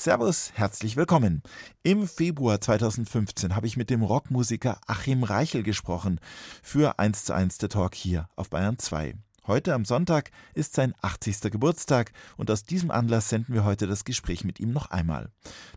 [0.00, 1.42] Servus, herzlich willkommen.
[1.82, 6.20] Im Februar 2015 habe ich mit dem Rockmusiker Achim Reichel gesprochen
[6.62, 9.12] für 1 zu 1 der Talk hier auf Bayern 2.
[9.46, 11.52] Heute am Sonntag ist sein 80.
[11.52, 15.28] Geburtstag und aus diesem Anlass senden wir heute das Gespräch mit ihm noch einmal.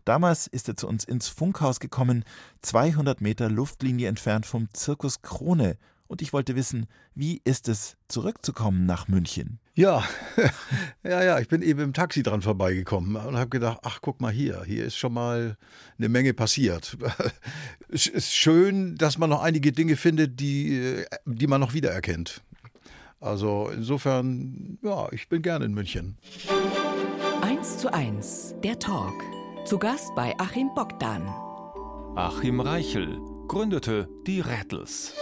[0.06, 2.24] Damals ist er zu uns ins Funkhaus gekommen,
[2.62, 5.76] 200 Meter Luftlinie entfernt vom Zirkus Krone
[6.14, 6.86] und ich wollte wissen,
[7.16, 9.58] wie ist es, zurückzukommen nach München?
[9.74, 10.04] Ja,
[11.02, 14.30] ja, ja, ich bin eben im Taxi dran vorbeigekommen und habe gedacht, ach, guck mal
[14.30, 15.56] hier, hier ist schon mal
[15.98, 16.96] eine Menge passiert.
[17.88, 22.42] Es ist schön, dass man noch einige Dinge findet, die, die man noch wiedererkennt.
[23.20, 26.16] Also insofern, ja, ich bin gerne in München.
[27.42, 29.14] 1 zu 1, der Talk.
[29.64, 31.22] Zu Gast bei Achim Bogdan.
[32.16, 35.14] Achim Reichel gründete die Rattles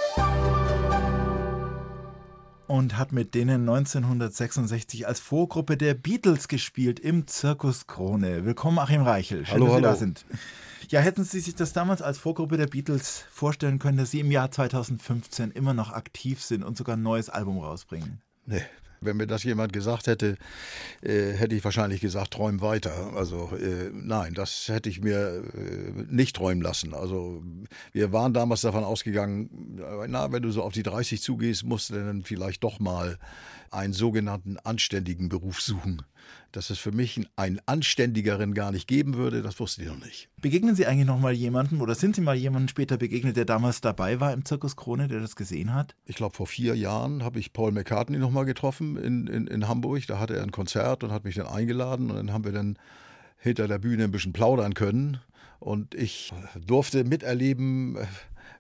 [2.66, 8.44] und hat mit denen 1966 als Vorgruppe der Beatles gespielt im Zirkus Krone.
[8.44, 9.44] Willkommen, Achim Reichel.
[9.44, 9.86] Schön, hallo, dass Sie hallo.
[9.88, 10.26] da sind.
[10.88, 14.30] Ja, hätten Sie sich das damals als Vorgruppe der Beatles vorstellen können, dass Sie im
[14.30, 18.22] Jahr 2015 immer noch aktiv sind und sogar ein neues Album rausbringen?
[18.46, 18.62] Nee,
[19.02, 20.36] wenn mir das jemand gesagt hätte,
[21.02, 23.12] äh, hätte ich wahrscheinlich gesagt, träum weiter.
[23.14, 26.94] Also äh, nein, das hätte ich mir äh, nicht träumen lassen.
[26.94, 27.42] Also
[27.92, 31.94] wir waren damals davon ausgegangen, na, wenn du so auf die 30 zugehst, musst du
[31.94, 33.18] dann vielleicht doch mal
[33.70, 36.02] einen sogenannten anständigen Beruf suchen.
[36.52, 40.31] Dass es für mich einen anständigeren gar nicht geben würde, das wusste ich noch nicht.
[40.42, 43.80] Begegnen Sie eigentlich noch mal jemanden oder sind Sie mal jemandem später begegnet, der damals
[43.80, 45.94] dabei war im Zirkus Krone, der das gesehen hat?
[46.04, 49.68] Ich glaube, vor vier Jahren habe ich Paul McCartney noch mal getroffen in, in, in
[49.68, 50.04] Hamburg.
[50.08, 52.76] Da hatte er ein Konzert und hat mich dann eingeladen und dann haben wir dann
[53.38, 55.18] hinter der Bühne ein bisschen plaudern können.
[55.60, 56.32] Und ich
[56.66, 57.96] durfte miterleben,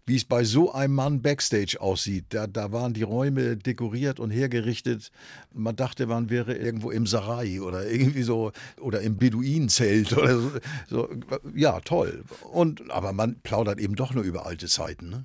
[0.06, 2.26] wie es bei so einem Mann backstage aussieht.
[2.30, 5.10] Da, da waren die Räume dekoriert und hergerichtet.
[5.52, 10.50] Man dachte, man wäre irgendwo im Sarai oder irgendwie so oder im Beduinenzelt oder so.
[10.88, 11.08] so.
[11.54, 12.24] Ja, toll.
[12.52, 15.08] Und, aber man plaudert eben doch nur über alte Zeiten.
[15.08, 15.24] Ne?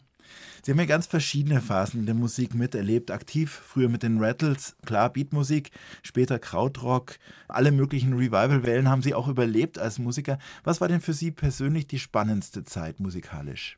[0.68, 3.10] Sie haben ja ganz verschiedene Phasen der Musik miterlebt.
[3.10, 5.72] Aktiv, früher mit den Rattles, klar Beatmusik,
[6.04, 7.18] später Krautrock.
[7.48, 10.38] Alle möglichen Revival-Wellen haben Sie auch überlebt als Musiker.
[10.64, 13.78] Was war denn für Sie persönlich die spannendste Zeit musikalisch?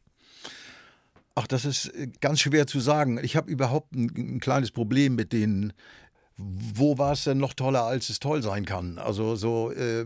[1.40, 3.18] Ach, das ist äh, ganz schwer zu sagen.
[3.24, 5.72] Ich habe überhaupt ein, ein, kleines Problem mit den.
[6.36, 8.98] Wo war es denn noch toller, als es toll sein kann?
[8.98, 9.72] Also so.
[9.72, 10.06] Äh,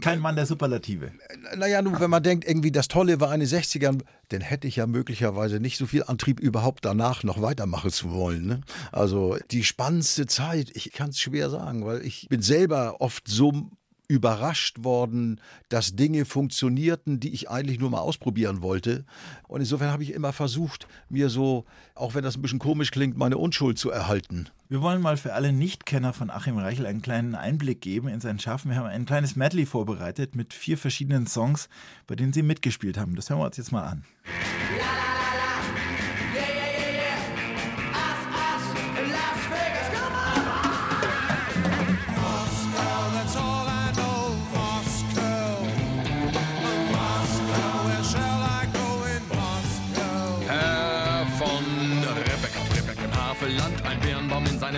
[0.00, 1.12] Kein Mann der Superlative.
[1.56, 4.00] Naja, nun, wenn man denkt, irgendwie das Tolle war eine 60er,
[4.30, 8.46] dann hätte ich ja möglicherweise nicht so viel Antrieb, überhaupt danach noch weitermachen zu wollen.
[8.46, 8.60] Ne?
[8.90, 13.70] Also die spannendste Zeit, ich kann es schwer sagen, weil ich bin selber oft so
[14.08, 19.04] überrascht worden, dass Dinge funktionierten, die ich eigentlich nur mal ausprobieren wollte.
[19.48, 21.64] Und insofern habe ich immer versucht, mir so,
[21.94, 24.48] auch wenn das ein bisschen komisch klingt, meine Unschuld zu erhalten.
[24.68, 28.38] Wir wollen mal für alle Nichtkenner von Achim Reichel einen kleinen Einblick geben in sein
[28.38, 28.70] Schaffen.
[28.70, 31.68] Wir haben ein kleines Medley vorbereitet mit vier verschiedenen Songs,
[32.06, 33.14] bei denen Sie mitgespielt haben.
[33.14, 34.04] Das hören wir uns jetzt mal an.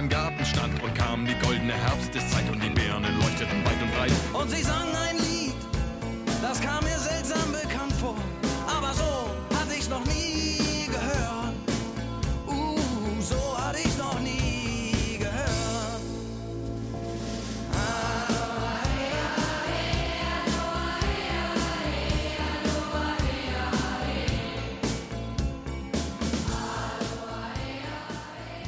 [0.04, 4.12] Seinem Garten stand und kam die goldene Herbsteszeit und die Birnen leuchteten weit und breit.
[4.32, 5.54] Und sie sang ein Lied,
[6.42, 8.16] das kam mir seltsam bekannt vor,
[8.66, 10.33] aber so hatte ich's noch nie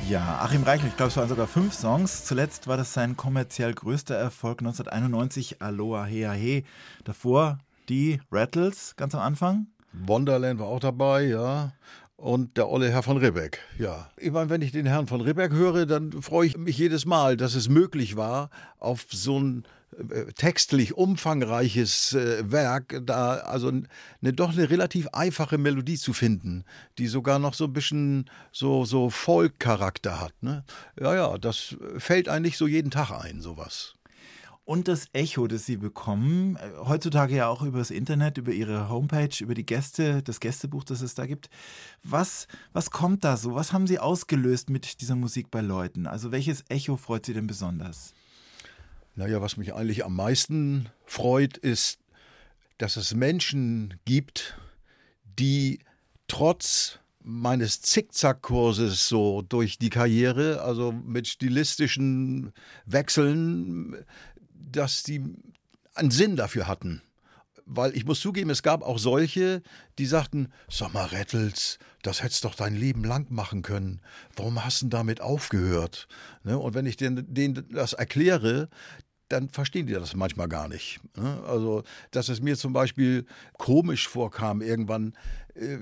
[0.08, 2.24] Ja, Achim Reichel, ich glaube, es waren sogar fünf Songs.
[2.24, 6.64] Zuletzt war das sein kommerziell größter Erfolg 1991, Aloha Hea He.
[7.02, 7.58] Davor
[7.88, 9.66] die Rattles ganz am Anfang.
[9.92, 11.72] Wonderland war auch dabei, ja.
[12.14, 14.08] Und der olle Herr von Ribbeck, ja.
[14.16, 17.36] Ich meine, wenn ich den Herrn von Ribbeck höre, dann freue ich mich jedes Mal,
[17.36, 19.64] dass es möglich war, auf so ein
[20.34, 26.64] textlich umfangreiches äh, Werk, da also eine, doch eine relativ einfache Melodie zu finden,
[26.98, 30.34] die sogar noch so ein bisschen so, so Folk-Charakter hat.
[30.42, 30.64] Ne?
[31.00, 33.94] Ja, ja, das fällt eigentlich so jeden Tag ein, sowas.
[34.66, 38.88] Und das Echo, das Sie bekommen, äh, heutzutage ja auch über das Internet, über Ihre
[38.88, 41.48] Homepage, über die Gäste, das Gästebuch, das es da gibt.
[42.02, 43.54] Was, was kommt da so?
[43.54, 46.08] Was haben Sie ausgelöst mit dieser Musik bei Leuten?
[46.08, 48.12] Also welches Echo freut Sie denn besonders?
[49.16, 51.98] Naja, was mich eigentlich am meisten freut, ist,
[52.76, 54.58] dass es Menschen gibt,
[55.38, 55.80] die
[56.28, 62.52] trotz meines Zickzackkurses so durch die Karriere, also mit stilistischen
[62.84, 64.04] Wechseln,
[64.52, 65.24] dass die
[65.94, 67.00] einen Sinn dafür hatten.
[67.64, 69.60] Weil ich muss zugeben, es gab auch solche,
[69.98, 74.00] die sagten, sag mal, Rettels, das hättest doch dein Leben lang machen können.
[74.36, 76.06] Warum hast du damit aufgehört?
[76.44, 76.56] Ne?
[76.56, 78.68] Und wenn ich denen, denen das erkläre,
[79.28, 81.00] dann verstehen die das manchmal gar nicht.
[81.16, 81.42] Ne?
[81.46, 83.26] Also, dass es mir zum Beispiel
[83.58, 85.14] komisch vorkam, irgendwann,
[85.54, 85.78] äh,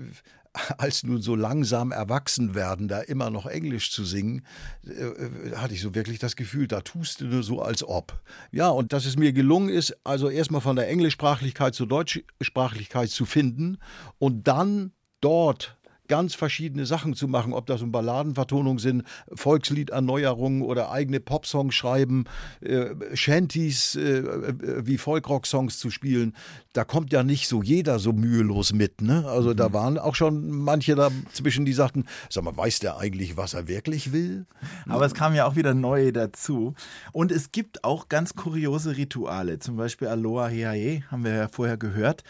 [0.79, 4.46] als nun so langsam erwachsen werden, da immer noch Englisch zu singen,
[4.85, 8.20] äh, hatte ich so wirklich das Gefühl, da tust du nur so als ob.
[8.52, 13.26] Ja, und dass es mir gelungen ist, also erstmal von der Englischsprachlichkeit zur Deutschsprachlichkeit zu
[13.26, 13.79] finden
[14.19, 15.76] und dann dort
[16.09, 22.25] ganz verschiedene Sachen zu machen, ob das um Balladenvertonungen sind, Volksliederneuerungen oder eigene Popsongs schreiben,
[22.61, 26.35] äh, Shanties äh, äh, wie Folkrock-Songs zu spielen.
[26.73, 29.01] Da kommt ja nicht so jeder so mühelos mit.
[29.01, 29.25] Ne?
[29.27, 29.56] Also mhm.
[29.56, 33.69] da waren auch schon manche dazwischen, die sagten, sag mal, weiß der eigentlich, was er
[33.69, 34.47] wirklich will?
[34.87, 36.75] Aber es kamen ja auch wieder neue dazu.
[37.12, 39.59] Und es gibt auch ganz kuriose Rituale.
[39.59, 42.25] Zum Beispiel Aloha Heae haben wir ja vorher gehört.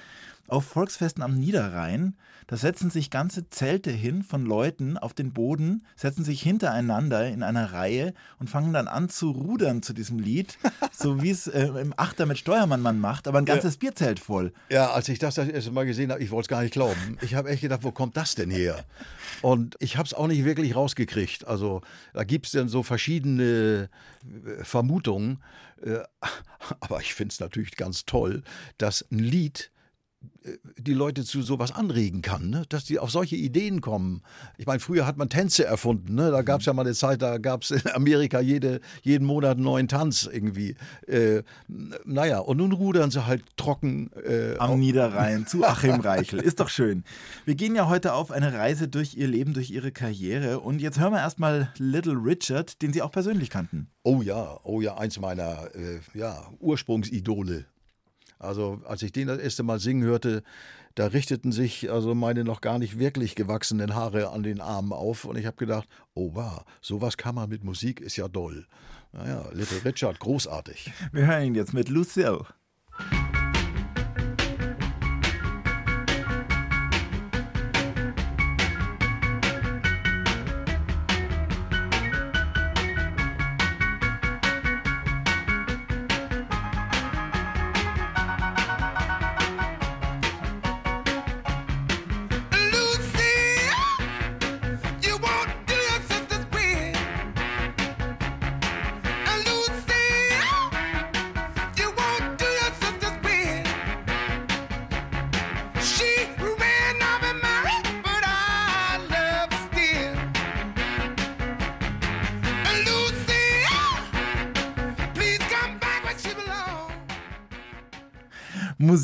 [0.49, 5.82] Auf Volksfesten am Niederrhein da setzen sich ganze Zelte hin von Leuten auf den Boden,
[5.96, 10.58] setzen sich hintereinander in einer Reihe und fangen dann an zu rudern zu diesem Lied,
[10.93, 13.79] so wie es äh, im Achter mit Steuermann man macht, aber ein ganzes ja.
[13.81, 14.52] Bierzelt voll.
[14.69, 17.19] Ja, als ich das das erste Mal gesehen habe, ich wollte es gar nicht glauben.
[17.23, 18.85] Ich habe echt gedacht, wo kommt das denn her?
[19.40, 21.47] Und ich habe es auch nicht wirklich rausgekriegt.
[21.47, 21.81] Also
[22.12, 23.88] da gibt es dann so verschiedene
[24.23, 25.43] äh, Vermutungen.
[25.82, 26.00] Äh,
[26.81, 28.43] aber ich finde es natürlich ganz toll,
[28.76, 29.70] dass ein Lied
[30.76, 32.65] die Leute zu sowas anregen kann, ne?
[32.69, 34.23] dass die auf solche Ideen kommen.
[34.59, 36.15] Ich meine, früher hat man Tänze erfunden.
[36.15, 36.31] Ne?
[36.31, 39.53] Da gab es ja mal eine Zeit, da gab es in Amerika jede, jeden Monat
[39.53, 40.76] einen neuen Tanz irgendwie.
[41.06, 41.43] Äh,
[42.05, 44.11] naja, und nun rudern sie halt trocken.
[44.23, 46.41] Äh, Am Niederrhein zu Achim Reichel.
[46.41, 47.05] Ist doch schön.
[47.47, 50.61] Wir gehen ja heute auf eine Reise durch ihr Leben, durch ihre Karriere.
[50.61, 53.88] Und jetzt hören wir erstmal Little Richard, den Sie auch persönlich kannten.
[54.03, 57.65] Oh ja, oh ja, eins meiner äh, ja, Ursprungsidole.
[58.39, 60.43] Also als ich den das erste Mal singen hörte,
[60.95, 65.25] da richteten sich also meine noch gar nicht wirklich gewachsenen Haare an den Armen auf
[65.25, 68.67] und ich habe gedacht, oh wow, sowas kann man mit Musik, ist ja doll.
[69.13, 70.93] Naja, Little Richard, großartig.
[71.13, 72.45] Wir hören ihn jetzt mit Lucille.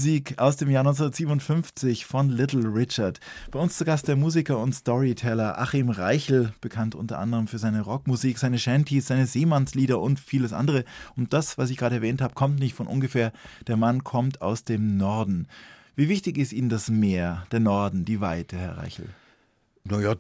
[0.00, 3.20] Musik aus dem Jahr 1957 von Little Richard.
[3.50, 7.82] Bei uns zu Gast der Musiker und Storyteller Achim Reichel, bekannt unter anderem für seine
[7.82, 10.86] Rockmusik, seine Shanties, seine Seemannslieder und vieles andere.
[11.18, 13.30] Und das, was ich gerade erwähnt habe, kommt nicht von ungefähr.
[13.66, 15.48] Der Mann kommt aus dem Norden.
[15.96, 19.10] Wie wichtig ist Ihnen das Meer, der Norden, die Weite, Herr Reichel?
[19.84, 20.14] Naja,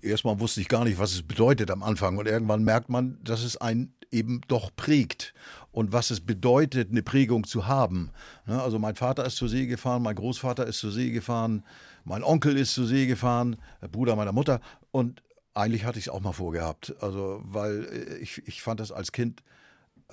[0.00, 2.16] erstmal wusste ich gar nicht, was es bedeutet am Anfang.
[2.16, 5.34] Und irgendwann merkt man, dass es einen eben doch prägt
[5.72, 8.10] und was es bedeutet, eine Prägung zu haben.
[8.46, 11.64] Ne, also mein Vater ist zur See gefahren, mein Großvater ist zur See gefahren,
[12.04, 14.60] mein Onkel ist zur See gefahren, der Bruder meiner Mutter.
[14.90, 15.22] Und
[15.54, 16.94] eigentlich hatte ich es auch mal vorgehabt.
[17.00, 19.42] Also, weil äh, ich, ich fand das als Kind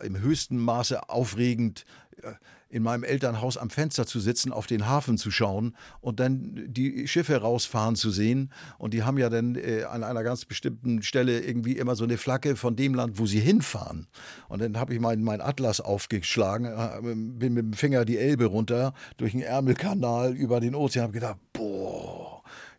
[0.01, 1.85] im höchsten Maße aufregend,
[2.21, 2.33] äh,
[2.71, 7.07] in meinem Elternhaus am Fenster zu sitzen, auf den Hafen zu schauen und dann die
[7.07, 8.51] Schiffe rausfahren zu sehen.
[8.77, 12.17] Und die haben ja dann äh, an einer ganz bestimmten Stelle irgendwie immer so eine
[12.17, 14.07] Flagge von dem Land, wo sie hinfahren.
[14.49, 18.45] Und dann habe ich meinen mein Atlas aufgeschlagen, äh, bin mit dem Finger die Elbe
[18.45, 22.18] runter, durch den Ärmelkanal über den Ozean, habe gedacht, boah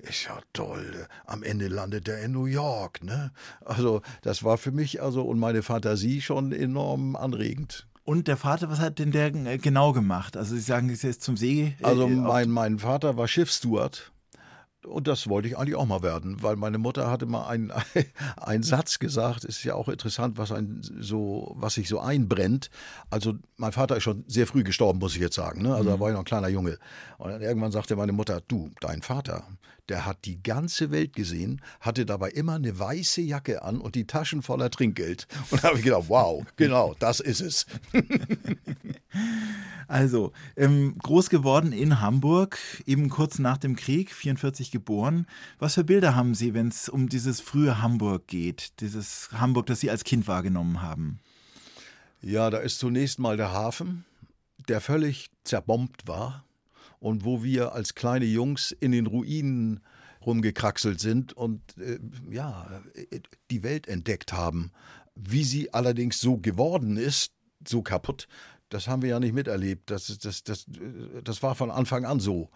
[0.03, 1.07] ist ja toll.
[1.27, 3.33] Am Ende landet er in New York, ne?
[3.65, 7.87] Also, das war für mich also und meine Fantasie schon enorm anregend.
[8.05, 10.37] Und der Vater, was hat denn der äh, genau gemacht?
[10.37, 11.77] Also Sie sagen, ist jetzt zum See.
[11.81, 14.11] Äh, also mein, mein Vater war Schiffssteward.
[14.87, 17.71] Und das wollte ich eigentlich auch mal werden, weil meine Mutter hatte mal einen,
[18.37, 22.71] einen Satz gesagt, ist ja auch interessant, was, ein so, was sich so einbrennt.
[23.11, 25.63] Also mein Vater ist schon sehr früh gestorben, muss ich jetzt sagen.
[25.63, 25.75] Ne?
[25.75, 25.95] Also mhm.
[25.95, 26.79] da war ich noch ein kleiner Junge.
[27.19, 29.45] Und dann irgendwann sagte meine Mutter, du, dein Vater,
[29.91, 34.07] der hat die ganze Welt gesehen, hatte dabei immer eine weiße Jacke an und die
[34.07, 35.27] Taschen voller Trinkgeld.
[35.51, 37.67] Und da habe ich gedacht, wow, genau, das ist es.
[39.89, 45.27] also, ähm, groß geworden in Hamburg, eben kurz nach dem Krieg, 44 geboren.
[45.59, 49.81] Was für Bilder haben Sie, wenn es um dieses frühe Hamburg geht, dieses Hamburg, das
[49.81, 51.19] Sie als Kind wahrgenommen haben?
[52.23, 54.05] Ja, da ist zunächst mal der Hafen
[54.69, 56.45] der völlig zerbombt war
[57.01, 59.81] und wo wir als kleine Jungs in den Ruinen
[60.25, 61.99] rumgekraxelt sind und äh,
[62.31, 64.71] ja, äh, die Welt entdeckt haben.
[65.15, 67.33] Wie sie allerdings so geworden ist,
[67.67, 68.29] so kaputt,
[68.69, 69.91] das haben wir ja nicht miterlebt.
[69.91, 70.67] Das, das, das,
[71.25, 72.51] das war von Anfang an so.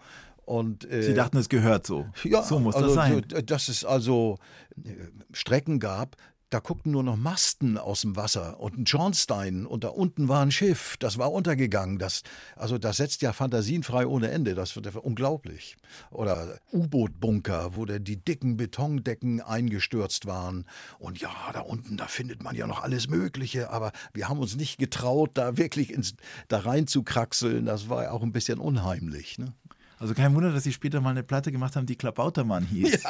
[0.45, 2.05] Und, äh, Sie dachten, es gehört so.
[2.23, 3.25] ja, so muss also, das sein.
[3.45, 4.37] Dass es also
[4.83, 4.91] äh,
[5.33, 6.15] Strecken gab,
[6.49, 10.41] da guckten nur noch Masten aus dem Wasser und ein Schornstein und da unten war
[10.41, 11.97] ein Schiff, das war untergegangen.
[11.97, 12.21] Das,
[12.55, 15.75] also das setzt ja Fantasien frei ohne Ende, das wird unglaublich.
[16.11, 20.65] Oder U-Boot-Bunker, wo der, die dicken Betondecken eingestürzt waren.
[20.99, 24.55] Und ja, da unten, da findet man ja noch alles Mögliche, aber wir haben uns
[24.55, 26.15] nicht getraut, da wirklich ins,
[26.47, 27.65] da rein zu kraxeln.
[27.65, 29.39] Das war ja auch ein bisschen unheimlich.
[29.39, 29.53] Ne?
[29.97, 33.03] Also kein Wunder, dass Sie später mal eine Platte gemacht haben, die Klabautermann hieß.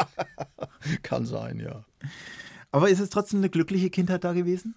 [1.04, 1.84] Kann sein, ja.
[2.76, 4.76] Aber ist es trotzdem eine glückliche Kindheit da gewesen?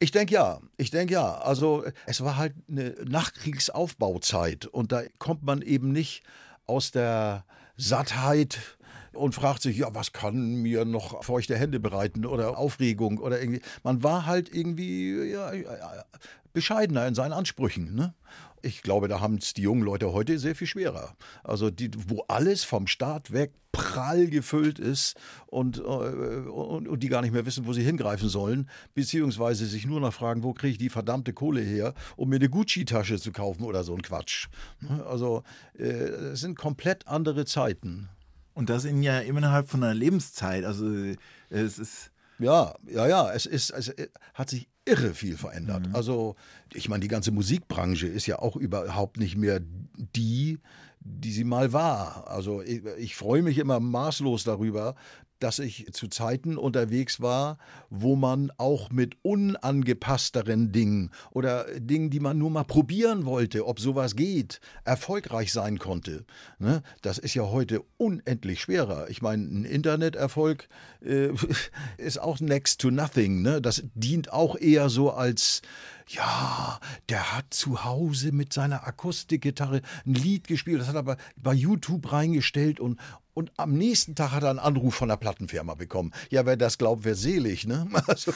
[0.00, 1.38] Ich denke ja, ich denke ja.
[1.38, 6.24] Also es war halt eine Nachkriegsaufbauzeit und da kommt man eben nicht
[6.66, 7.46] aus der
[7.78, 8.76] Sattheit
[9.14, 13.62] und fragt sich, ja, was kann mir noch feuchte Hände bereiten oder Aufregung oder irgendwie.
[13.82, 15.50] Man war halt irgendwie ja,
[16.52, 17.94] bescheidener in seinen Ansprüchen.
[17.94, 18.12] Ne?
[18.62, 21.16] Ich glaube, da haben es die jungen Leute heute sehr viel schwerer.
[21.44, 25.14] Also die, wo alles vom Start weg prall gefüllt ist
[25.46, 29.86] und, äh, und, und, die gar nicht mehr wissen, wo sie hingreifen sollen, beziehungsweise sich
[29.86, 33.30] nur noch fragen, wo kriege ich die verdammte Kohle her, um mir eine Gucci-Tasche zu
[33.30, 34.48] kaufen oder so ein Quatsch.
[35.06, 35.42] Also
[35.78, 38.08] äh, es sind komplett andere Zeiten.
[38.54, 40.64] Und das in ja innerhalb von einer Lebenszeit.
[40.64, 40.84] Also
[41.48, 42.10] es ist.
[42.40, 43.32] Ja, ja, ja.
[43.32, 43.94] Es ist, es
[44.34, 45.88] hat sich irre viel verändert.
[45.88, 45.94] Mhm.
[45.94, 46.36] Also,
[46.72, 50.58] ich meine, die ganze Musikbranche ist ja auch überhaupt nicht mehr die,
[51.00, 52.26] die sie mal war.
[52.28, 54.94] Also ich, ich freue mich immer maßlos darüber,
[55.40, 57.58] dass ich zu Zeiten unterwegs war,
[57.90, 63.80] wo man auch mit unangepassteren Dingen oder Dingen, die man nur mal probieren wollte, ob
[63.80, 66.24] sowas geht, erfolgreich sein konnte.
[66.58, 66.82] Ne?
[67.02, 69.08] Das ist ja heute unendlich schwerer.
[69.10, 70.68] Ich meine, ein Interneterfolg
[71.04, 71.30] äh,
[71.98, 73.42] ist auch next to nothing.
[73.42, 73.60] Ne?
[73.60, 75.62] Das dient auch eher so als
[76.08, 76.80] ja,
[77.10, 81.52] der hat zu Hause mit seiner Akustikgitarre ein Lied gespielt, das hat er bei, bei
[81.52, 82.98] YouTube reingestellt und,
[83.38, 86.10] und am nächsten Tag hat er einen Anruf von der Plattenfirma bekommen.
[86.28, 87.86] Ja, wer das glaubt, wer selig, ne?
[88.08, 88.32] Also.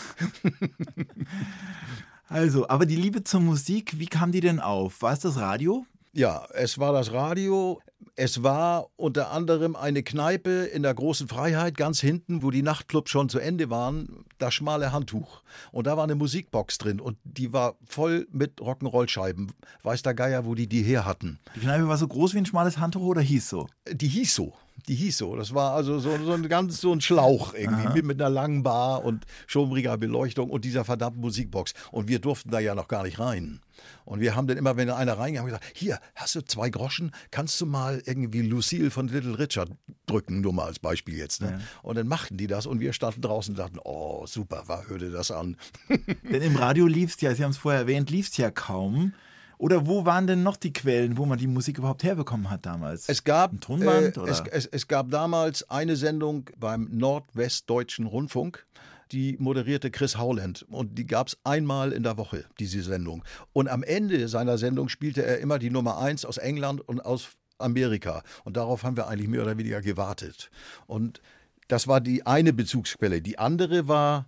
[2.29, 5.03] also, aber die Liebe zur Musik, wie kam die denn auf?
[5.03, 5.85] War es das Radio?
[6.13, 7.81] Ja, es war das Radio.
[8.15, 13.11] Es war unter anderem eine Kneipe in der großen Freiheit ganz hinten, wo die Nachtclubs
[13.11, 15.43] schon zu Ende waren, das schmale Handtuch.
[15.73, 19.51] Und da war eine Musikbox drin und die war voll mit Rock'n'Roll-Scheiben.
[19.83, 21.41] Weiß der Geier, wo die die her hatten.
[21.57, 23.67] Die Kneipe war so groß wie ein schmales Handtuch oder hieß so?
[23.91, 24.53] Die hieß so.
[24.89, 25.37] Die hieß so.
[25.37, 28.63] Das war also so, so ein ganz so ein Schlauch irgendwie mit, mit, einer langen
[28.63, 31.75] Bar und schummriger Beleuchtung und dieser verdammten Musikbox.
[31.91, 33.61] Und wir durften da ja noch gar nicht rein.
[34.05, 37.13] Und wir haben dann immer, wenn da einer reingegangen, gesagt, hier, hast du zwei Groschen,
[37.31, 39.71] kannst du mal irgendwie Lucille von Little Richard
[40.07, 41.43] drücken, nur mal als Beispiel jetzt.
[41.43, 41.51] Ne?
[41.51, 41.61] Ja.
[41.83, 45.11] Und dann machten die das und wir standen draußen und dachten, oh, super, war, hörte
[45.11, 45.57] das an.
[45.89, 49.15] Denn im Radio lief es ja, Sie haben es vorher erwähnt, lief es ja kaum.
[49.63, 53.09] Oder wo waren denn noch die Quellen, wo man die Musik überhaupt herbekommen hat damals?
[53.09, 58.67] Es gab, Ein Tonband, äh, es, es, es, gab damals eine Sendung beim Nordwestdeutschen Rundfunk
[59.13, 60.67] die moderierte Chris Howland.
[60.69, 63.23] Und die gab es einmal in der Woche, diese Sendung.
[63.53, 67.29] Und am Ende seiner Sendung spielte er immer die Nummer eins aus England und aus
[67.59, 68.25] Amerika.
[68.43, 70.51] Und darauf haben wir eigentlich mehr oder weniger gewartet.
[70.89, 71.21] Und
[71.69, 73.23] das war die eine Bezugsquelle.
[73.23, 74.27] Die andere war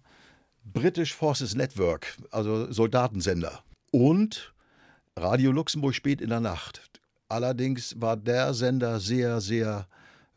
[0.63, 3.65] British Forces Network, also Soldatensender.
[3.91, 4.54] Und
[5.17, 6.83] Radio Luxemburg spät in der Nacht.
[7.29, 9.87] Allerdings war der Sender sehr, sehr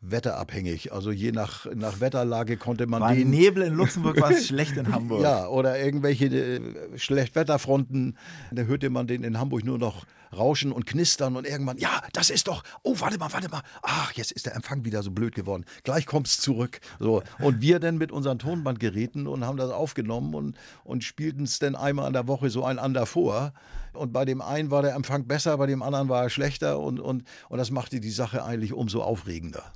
[0.00, 0.92] wetterabhängig.
[0.92, 3.28] Also je nach, nach Wetterlage konnte man war den...
[3.30, 5.22] Nebel in Luxemburg war es schlecht in Hamburg.
[5.22, 6.60] Ja, oder irgendwelche äh,
[6.96, 8.16] Schlechtwetterfronten.
[8.52, 10.06] Da hörte man den in Hamburg nur noch
[10.36, 13.62] rauschen und knistern und irgendwann, ja, das ist doch, oh, warte mal, warte mal.
[13.82, 15.64] Ach, jetzt ist der Empfang wieder so blöd geworden.
[15.84, 16.80] Gleich kommt's zurück.
[16.98, 17.22] So.
[17.38, 21.76] Und wir dann mit unseren Tonbandgeräten und haben das aufgenommen und, und spielten es dann
[21.76, 23.52] einmal in der Woche so einander vor.
[23.92, 27.00] Und bei dem einen war der Empfang besser, bei dem anderen war er schlechter und,
[27.00, 29.72] und, und das machte die Sache eigentlich umso aufregender.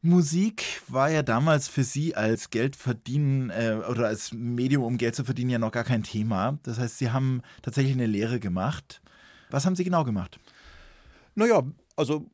[0.00, 5.16] Musik war ja damals für Sie als Geld verdienen äh, oder als Medium, um Geld
[5.16, 6.58] zu verdienen, ja noch gar kein Thema.
[6.62, 9.00] Das heißt, Sie haben tatsächlich eine Lehre gemacht.
[9.50, 10.38] Was haben Sie genau gemacht?
[11.34, 11.62] Naja,
[11.96, 12.26] also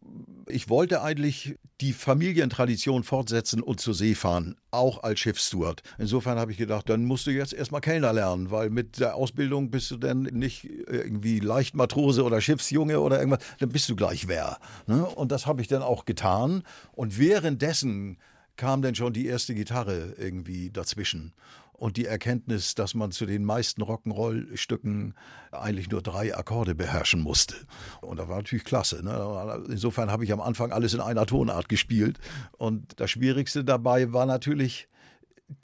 [0.49, 5.83] ich wollte eigentlich die Familientradition fortsetzen und zur See fahren, auch als Schiffssteward.
[5.99, 9.71] Insofern habe ich gedacht, dann musst du jetzt erstmal Kellner lernen, weil mit der Ausbildung
[9.71, 14.59] bist du dann nicht irgendwie Leichtmatrose oder Schiffsjunge oder irgendwas, dann bist du gleich wer.
[14.87, 15.05] Ne?
[15.05, 16.63] Und das habe ich dann auch getan.
[16.93, 18.19] Und währenddessen
[18.57, 21.33] kam dann schon die erste Gitarre irgendwie dazwischen.
[21.77, 25.15] Und die Erkenntnis, dass man zu den meisten Rock'n'Roll-Stücken
[25.53, 27.57] eigentlich nur drei Akkorde beherrschen musste.
[28.01, 29.05] Und das war natürlich klasse.
[29.05, 29.65] Ne?
[29.69, 32.19] Insofern habe ich am Anfang alles in einer Tonart gespielt.
[32.57, 34.89] Und das Schwierigste dabei war natürlich,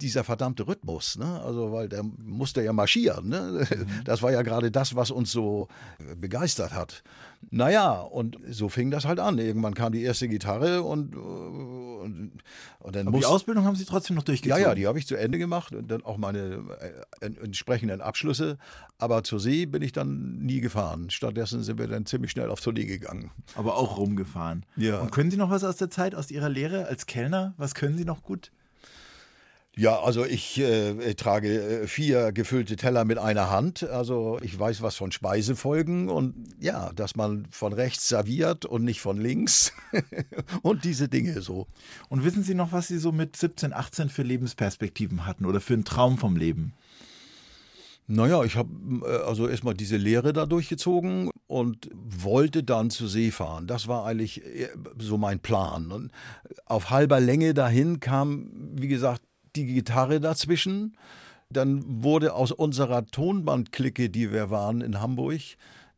[0.00, 1.40] dieser verdammte Rhythmus, ne?
[1.40, 3.66] Also, weil der musste ja marschieren, ne?
[3.70, 4.04] Mhm.
[4.04, 5.68] Das war ja gerade das, was uns so
[6.16, 7.02] begeistert hat.
[7.50, 9.38] Naja, und so fing das halt an.
[9.38, 12.32] Irgendwann kam die erste Gitarre und, und,
[12.80, 14.62] und dann Aber die Ausbildung haben Sie trotzdem noch durchgezogen?
[14.62, 16.62] Ja, ja, die habe ich zu Ende gemacht und dann auch meine
[17.20, 18.58] äh, entsprechenden Abschlüsse.
[18.98, 21.08] Aber zur See bin ich dann nie gefahren.
[21.08, 23.30] Stattdessen sind wir dann ziemlich schnell auf Tournee gegangen.
[23.54, 24.66] Aber auch rumgefahren.
[24.76, 25.00] Ja.
[25.00, 27.54] Und können Sie noch was aus der Zeit, aus Ihrer Lehre als Kellner?
[27.56, 28.52] Was können Sie noch gut?
[29.80, 33.82] Ja, also ich äh, trage äh, vier gefüllte Teller mit einer Hand.
[33.82, 39.00] Also ich weiß was von Speisefolgen und ja, dass man von rechts serviert und nicht
[39.00, 39.72] von links
[40.62, 41.66] und diese Dinge so.
[42.10, 45.72] Und wissen Sie noch, was Sie so mit 17, 18 für Lebensperspektiven hatten oder für
[45.72, 46.74] einen Traum vom Leben?
[48.06, 48.68] Naja, ich habe
[49.06, 53.66] äh, also erstmal diese Lehre da durchgezogen und wollte dann zur See fahren.
[53.66, 54.68] Das war eigentlich äh,
[54.98, 55.90] so mein Plan.
[55.90, 56.10] Und
[56.66, 59.22] auf halber Länge dahin kam, wie gesagt,
[59.56, 60.96] die Gitarre dazwischen.
[61.50, 65.40] Dann wurde aus unserer Tonbandklicke, die wir waren in Hamburg,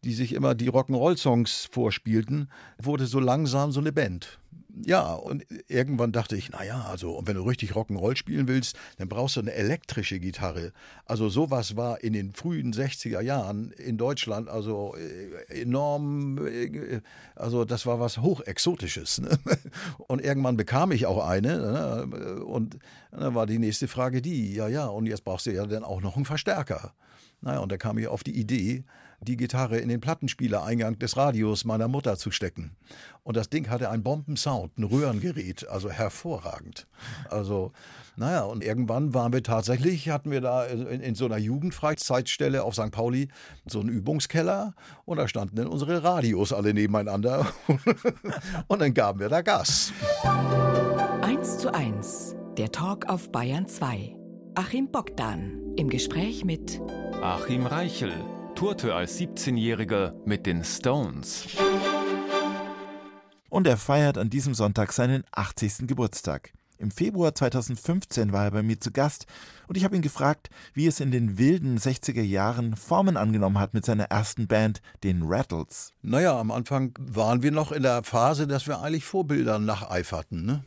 [0.05, 4.39] die sich immer die Rock'n'Roll-Songs vorspielten, wurde so langsam so eine Band.
[4.75, 9.09] Ja, und irgendwann dachte ich, naja, also, und wenn du richtig Rock'n'Roll spielen willst, dann
[9.09, 10.73] brauchst du eine elektrische Gitarre.
[11.05, 17.01] Also sowas war in den frühen 60er Jahren in Deutschland also äh, enorm, äh,
[17.37, 19.21] also das war was hochexotisches.
[19.21, 19.39] Ne?
[20.07, 22.43] Und irgendwann bekam ich auch eine ne?
[22.45, 22.79] und
[23.11, 26.01] dann war die nächste Frage die, ja, ja, und jetzt brauchst du ja dann auch
[26.01, 26.95] noch einen Verstärker.
[27.43, 28.85] Naja, und da kam ich auf die Idee,
[29.23, 32.77] die Gitarre in den Plattenspielereingang des Radios meiner Mutter zu stecken.
[33.23, 36.89] Und das Ding hatte einen Bombensound, ein Röhrengerät, also hervorragend.
[37.31, 37.73] Also,
[38.17, 42.75] naja, und irgendwann waren wir tatsächlich, hatten wir da in, in so einer Jugendfreizeitstelle auf
[42.75, 42.91] St.
[42.91, 43.29] Pauli
[43.65, 44.75] so einen Übungskeller
[45.05, 47.47] und da standen dann unsere Radios alle nebeneinander
[48.67, 49.93] und dann gaben wir da Gas.
[51.23, 54.17] 1 zu 1, der Talk auf Bayern 2.
[54.55, 56.81] Achim Bogdan im Gespräch mit
[57.23, 58.13] Achim Reichel
[58.63, 61.49] tourte als 17-Jähriger mit den Stones.
[63.49, 65.89] Und er feiert an diesem Sonntag seinen 80.
[65.89, 66.53] Geburtstag.
[66.79, 69.27] Im Februar 2015 war er bei mir zu Gast
[69.67, 73.75] und ich habe ihn gefragt, wie es in den wilden 60er Jahren Formen angenommen hat
[73.75, 75.93] mit seiner ersten Band, den Rattles.
[76.03, 80.47] Naja, am Anfang waren wir noch in der Phase, dass wir eigentlich Vorbildern nacheiferten.
[80.47, 80.63] Ne?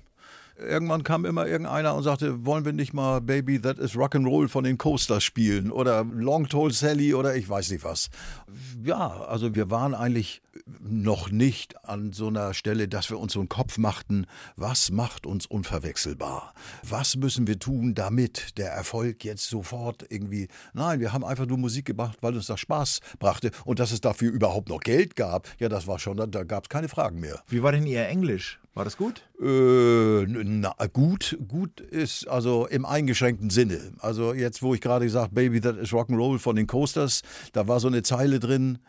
[0.58, 4.64] Irgendwann kam immer irgendeiner und sagte, wollen wir nicht mal Baby That is Rock'n'Roll von
[4.64, 8.10] den Coasters spielen oder Long Told Sally oder ich weiß nicht was.
[8.84, 10.42] Ja, also wir waren eigentlich
[10.80, 15.26] noch nicht an so einer Stelle, dass wir uns so einen Kopf machten, was macht
[15.26, 16.54] uns unverwechselbar?
[16.84, 20.48] Was müssen wir tun, damit der Erfolg jetzt sofort irgendwie.
[20.74, 24.00] Nein, wir haben einfach nur Musik gemacht, weil uns das Spaß brachte und dass es
[24.00, 27.44] dafür überhaupt noch Geld gab, ja, das war schon, da gab es keine Fragen mehr.
[27.48, 28.60] Wie war denn Ihr Englisch?
[28.76, 29.24] War das gut?
[29.42, 33.94] Äh, na, gut, gut ist also im eingeschränkten Sinne.
[34.00, 37.22] Also jetzt, wo ich gerade gesagt, Baby, that is Rock'n'Roll von den Coasters,
[37.54, 38.80] da war so eine Zeile drin,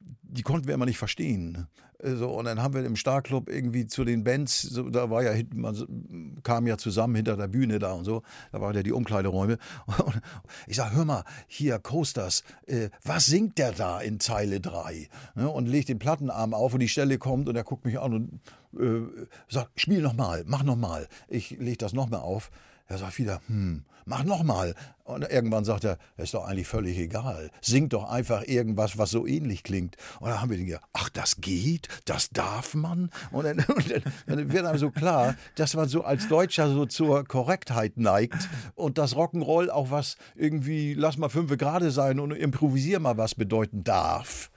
[0.00, 1.68] die konnten wir immer nicht verstehen.
[2.02, 5.42] So, und dann haben wir im Starclub irgendwie zu den Bands, so, da war ja,
[5.54, 9.56] man kam ja zusammen hinter der Bühne da und so, da waren ja die Umkleideräume.
[10.04, 10.20] Und
[10.66, 15.08] ich sag, hör mal, hier Coasters, äh, was singt der da in Zeile 3?
[15.36, 18.12] Ne, und legt den Plattenarm auf und die Stelle kommt und er guckt mich an
[18.12, 18.40] und
[18.78, 21.08] äh, sagt, spiel nochmal, mach nochmal.
[21.28, 22.50] Ich leg das nochmal auf.
[22.88, 24.74] Er sagt wieder, hm, mach nochmal.
[25.04, 27.50] Und irgendwann sagt er, ist doch eigentlich völlig egal.
[27.60, 29.96] Sing doch einfach irgendwas, was so ähnlich klingt.
[30.20, 33.10] Und dann haben wir gedacht, ach, das geht, das darf man.
[33.30, 36.86] Und dann, und dann, dann wird einem so klar, dass man so als Deutscher so
[36.86, 42.32] zur Korrektheit neigt und das Rock'n'Roll auch was irgendwie, lass mal fünf gerade sein und
[42.32, 44.50] improvisier mal was bedeuten darf.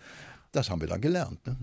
[0.51, 1.45] Das haben wir dann gelernt.
[1.45, 1.55] Ne?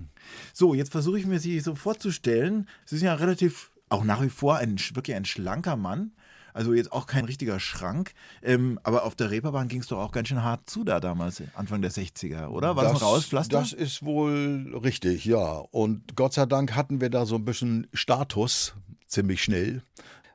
[0.52, 2.68] So, jetzt versuche ich mir Sie so vorzustellen.
[2.84, 6.12] Sie sind ja relativ, auch nach wie vor ein, wirklich ein schlanker Mann.
[6.56, 8.14] Also jetzt auch kein richtiger Schrank.
[8.42, 11.42] Ähm, aber auf der Reeperbahn ging es doch auch ganz schön hart zu da damals,
[11.54, 12.76] Anfang der 60er, oder?
[12.76, 13.58] War das, das ein Rauspflaster?
[13.58, 15.58] Das ist wohl richtig, ja.
[15.70, 18.74] Und Gott sei Dank hatten wir da so ein bisschen Status,
[19.06, 19.82] ziemlich schnell.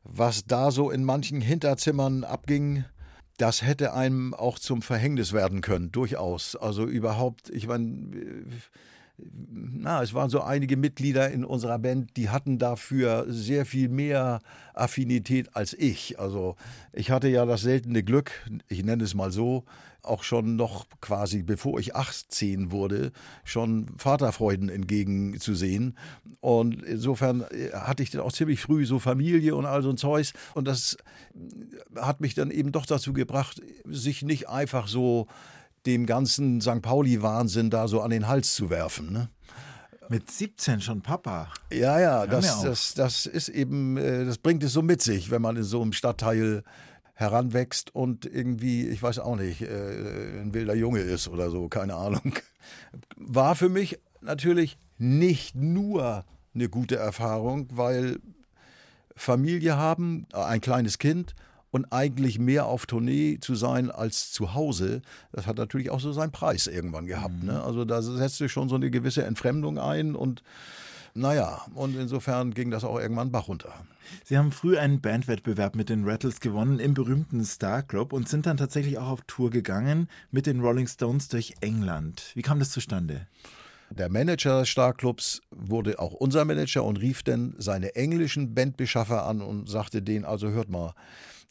[0.03, 2.85] Was da so in manchen Hinterzimmern abging,
[3.41, 6.56] das hätte einem auch zum Verhängnis werden können, durchaus.
[6.56, 8.45] Also überhaupt, ich meine,
[9.51, 14.39] na, es waren so einige Mitglieder in unserer Band, die hatten dafür sehr viel mehr
[14.73, 16.19] Affinität als ich.
[16.19, 16.55] Also
[16.93, 18.31] ich hatte ja das seltene Glück,
[18.67, 19.65] ich nenne es mal so,
[20.03, 23.12] auch schon noch quasi bevor ich 18 wurde,
[23.43, 25.97] schon Vaterfreuden entgegenzusehen.
[26.39, 29.97] Und insofern äh, hatte ich dann auch ziemlich früh so Familie und all so ein
[29.97, 30.34] Zeus.
[30.55, 30.97] Und das
[31.95, 35.27] hat mich dann eben doch dazu gebracht, sich nicht einfach so
[35.86, 36.82] dem ganzen St.
[36.82, 39.12] Pauli-Wahnsinn da so an den Hals zu werfen.
[39.12, 39.30] Ne?
[40.10, 41.48] Mit 17 schon Papa.
[41.72, 45.41] Ja, ja, das, das, das ist eben, äh, das bringt es so mit sich, wenn
[45.41, 46.63] man in so einem Stadtteil
[47.13, 51.96] heranwächst und irgendwie, ich weiß auch nicht, äh, ein wilder Junge ist oder so, keine
[51.96, 52.34] Ahnung.
[53.15, 58.20] War für mich natürlich nicht nur eine gute Erfahrung, weil
[59.15, 61.36] Familie haben, ein kleines Kind
[61.71, 66.12] und eigentlich mehr auf Tournee zu sein als zu Hause, das hat natürlich auch so
[66.12, 67.43] seinen Preis irgendwann gehabt.
[67.43, 67.63] Ne?
[67.63, 70.43] Also da setzte schon so eine gewisse Entfremdung ein und
[71.13, 73.73] naja, und insofern ging das auch irgendwann Bach runter.
[74.23, 78.45] Sie haben früh einen Bandwettbewerb mit den Rattles gewonnen im berühmten Star Club und sind
[78.45, 82.31] dann tatsächlich auch auf Tour gegangen mit den Rolling Stones durch England.
[82.34, 83.27] Wie kam das zustande?
[83.89, 89.41] Der Manager des Starclubs wurde auch unser Manager und rief dann seine englischen Bandbeschaffer an
[89.41, 90.93] und sagte denen, also hört mal,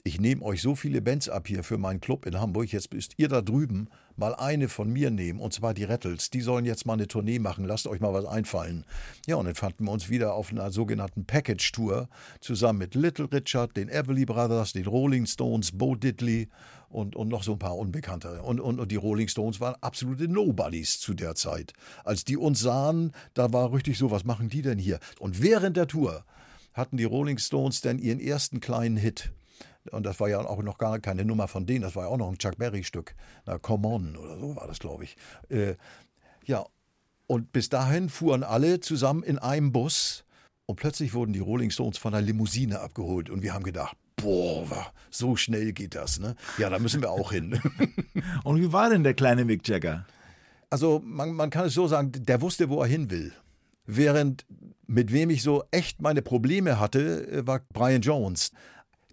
[0.05, 3.15] ich nehme euch so viele Bands ab hier für meinen Club in Hamburg, jetzt müsst
[3.19, 6.31] ihr da drüben mal eine von mir nehmen, und zwar die Rattles.
[6.31, 8.85] Die sollen jetzt mal eine Tournee machen, lasst euch mal was einfallen.
[9.27, 12.09] Ja, und dann fanden wir uns wieder auf einer sogenannten Package-Tour
[12.41, 16.49] zusammen mit Little Richard, den Everly Brothers, den Rolling Stones, Bo Diddley
[16.91, 18.43] und, und noch so ein paar Unbekannte.
[18.43, 21.73] Und, und, und die Rolling Stones waren absolute Nobodies zu der Zeit.
[22.05, 24.99] Als die uns sahen, da war richtig so, was machen die denn hier?
[25.19, 26.25] Und während der Tour
[26.75, 29.33] hatten die Rolling Stones dann ihren ersten kleinen Hit.
[29.91, 32.17] Und das war ja auch noch gar keine Nummer von denen, das war ja auch
[32.17, 33.15] noch ein Chuck Berry-Stück.
[33.47, 35.17] Na, Come On oder so war das, glaube ich.
[35.49, 35.75] Äh,
[36.45, 36.65] ja,
[37.27, 40.25] und bis dahin fuhren alle zusammen in einem Bus
[40.67, 44.93] und plötzlich wurden die Rolling Stones von einer Limousine abgeholt und wir haben gedacht, boah,
[45.11, 46.37] so schnell geht das, ne?
[46.59, 47.61] Ja, da müssen wir auch hin.
[48.45, 50.07] und wie war denn der kleine Mick Jagger?
[50.69, 53.33] Also man, man kann es so sagen, der wusste, wo er hin will.
[53.87, 54.47] Während
[54.87, 58.53] mit wem ich so echt meine Probleme hatte, äh, war Brian Jones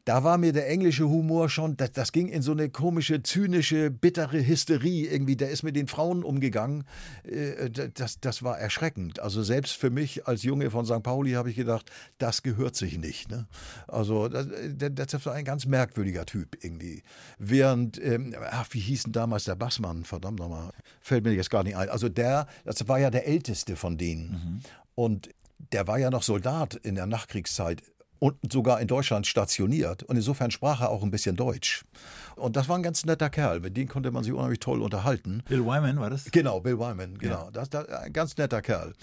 [0.08, 3.92] da war mir der englische Humor schon, das, das, ging in so eine komische, zynische,
[3.92, 5.36] bittere Hysterie irgendwie.
[5.36, 6.86] Der ist mit den Frauen umgegangen.
[7.24, 9.20] Äh, das, das war erschreckend.
[9.20, 11.04] Also selbst für mich als Junge von St.
[11.04, 13.30] Pauli habe ich gedacht, das gehört sich nicht.
[13.30, 13.48] Ne?
[13.86, 14.48] Also das,
[14.94, 17.04] das war ein ganz merkwürdiger Typ irgendwie.
[17.38, 20.06] Während, ähm, ach, wie hieß denn damals der Bassmann?
[20.06, 21.90] Verdammt nochmal, fällt mir jetzt gar nicht ein.
[21.90, 24.30] Also der, das war ja der älteste von denen.
[24.30, 24.60] Mhm.
[24.96, 25.30] Und
[25.74, 27.84] der war ja noch Soldat in der Nachkriegszeit
[28.20, 30.04] und sogar in Deutschland stationiert.
[30.04, 31.86] Und insofern sprach er auch ein bisschen Deutsch.
[32.36, 33.60] Und das war ein ganz netter Kerl.
[33.60, 35.44] Mit dem konnte man sich unheimlich toll unterhalten.
[35.48, 36.26] Bill Wyman war das?
[36.32, 37.46] Genau, Bill Wyman, genau.
[37.46, 37.52] Ja.
[37.52, 38.94] Das, das, ein ganz netter Kerl.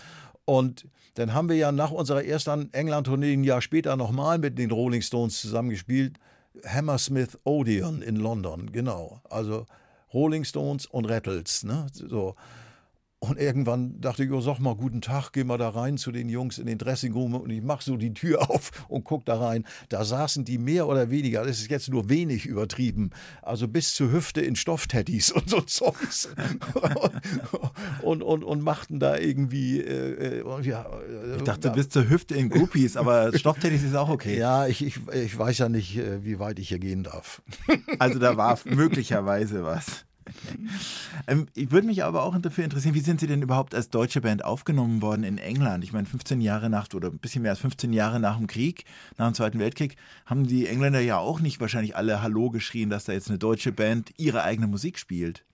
[0.45, 4.71] Und dann haben wir ja nach unserer ersten England-Tournee ein Jahr später nochmal mit den
[4.71, 6.19] Rolling Stones zusammengespielt.
[6.67, 9.21] Hammersmith Odeon in London, genau.
[9.29, 9.67] Also
[10.13, 11.65] Rolling Stones und Rattles.
[11.65, 11.87] Ne?
[11.93, 12.37] So.
[13.31, 16.29] Und irgendwann dachte ich, oh, sag mal, guten Tag, geh mal da rein zu den
[16.29, 19.65] Jungs in den Dressingroom und ich mach so die Tür auf und guck da rein.
[19.89, 23.11] Da saßen die mehr oder weniger, das ist jetzt nur wenig übertrieben,
[23.43, 26.29] also bis zur Hüfte in Stoffteddys und so Zeugs.
[28.03, 29.81] und, und, und, machten da irgendwie.
[29.81, 34.09] Äh, äh ja, äh, ich dachte, bis zur Hüfte in Groupies, aber Stoffteddys ist auch
[34.09, 34.39] okay.
[34.39, 37.43] Ja, ich, ich, ich weiß ja nicht, äh, wie weit ich hier gehen darf.
[37.99, 40.05] Also da war möglicherweise was.
[41.27, 44.21] Ähm, ich würde mich aber auch dafür interessieren, wie sind Sie denn überhaupt als deutsche
[44.21, 45.85] Band aufgenommen worden in England?
[45.85, 48.85] Ich meine, 15 Jahre nach oder ein bisschen mehr als 15 Jahre nach dem Krieg,
[49.19, 53.05] nach dem Zweiten Weltkrieg, haben die Engländer ja auch nicht wahrscheinlich alle Hallo geschrien, dass
[53.05, 55.45] da jetzt eine deutsche Band ihre eigene Musik spielt.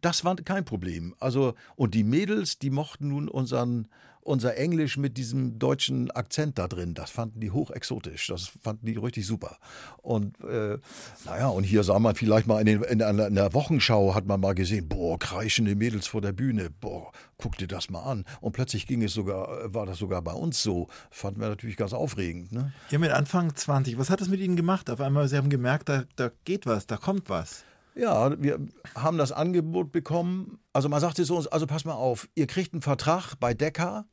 [0.00, 1.14] Das war kein Problem.
[1.20, 3.88] Also, und die Mädels, die mochten nun unseren
[4.26, 8.26] unser Englisch mit diesem deutschen Akzent da drin, das fanden die hochexotisch.
[8.26, 9.56] Das fanden die richtig super.
[10.02, 10.78] Und äh,
[11.24, 14.26] naja, und hier sah man vielleicht mal in, den, in, einer, in der Wochenschau, hat
[14.26, 18.24] man mal gesehen, boah, kreischende Mädels vor der Bühne, boah, guck dir das mal an.
[18.40, 20.88] Und plötzlich ging es sogar, war das sogar bei uns so.
[21.10, 22.52] Fanden wir natürlich ganz aufregend.
[22.52, 22.72] Ne?
[22.90, 24.90] Ja, mit Anfang 20, was hat das mit Ihnen gemacht?
[24.90, 27.64] Auf einmal, Sie haben gemerkt, da, da geht was, da kommt was.
[27.94, 28.58] Ja, wir
[28.94, 30.58] haben das Angebot bekommen.
[30.74, 34.04] Also man sagte so, also pass mal auf, ihr kriegt einen Vertrag bei Decker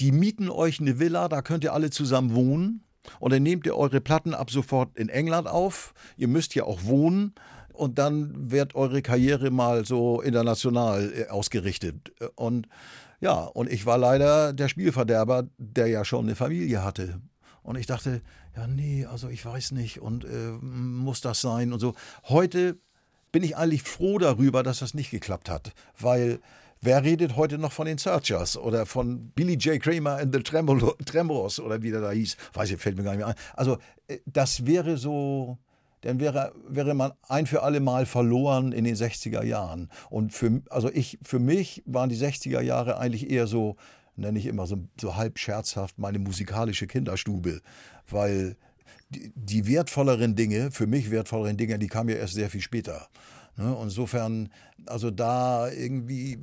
[0.00, 2.84] die mieten euch eine Villa, da könnt ihr alle zusammen wohnen.
[3.18, 5.94] Und dann nehmt ihr eure Platten ab sofort in England auf.
[6.16, 7.34] Ihr müsst ja auch wohnen.
[7.72, 12.12] Und dann wird eure Karriere mal so international äh, ausgerichtet.
[12.34, 12.68] Und
[13.20, 17.20] ja, und ich war leider der Spielverderber, der ja schon eine Familie hatte.
[17.62, 18.22] Und ich dachte,
[18.56, 21.94] ja, nee, also ich weiß nicht und äh, muss das sein und so.
[22.24, 22.78] Heute
[23.32, 26.40] bin ich eigentlich froh darüber, dass das nicht geklappt hat, weil
[26.82, 29.78] Wer redet heute noch von den Searchers oder von Billy J.
[29.82, 32.38] Kramer and the Tremors oder wie der da hieß?
[32.54, 33.34] Weiß ich, fällt mir gar nicht mehr ein.
[33.54, 33.76] Also,
[34.08, 35.58] äh, das wäre so,
[36.00, 39.90] dann wäre, wäre man ein für alle Mal verloren in den 60er Jahren.
[40.08, 43.76] Und für, also ich, für mich waren die 60er Jahre eigentlich eher so,
[44.16, 47.60] nenne ich immer so, so halb scherzhaft, meine musikalische Kinderstube,
[48.08, 48.56] weil
[49.10, 53.08] die, die wertvolleren Dinge, für mich wertvolleren Dinge, die kamen ja erst sehr viel später.
[53.56, 53.76] Ne?
[53.82, 54.50] Insofern,
[54.86, 56.38] also da irgendwie äh,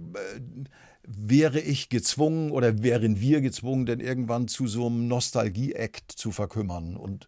[1.07, 6.97] wäre ich gezwungen oder wären wir gezwungen, denn irgendwann zu so einem Nostalgie-Act zu verkümmern.
[6.97, 7.27] Und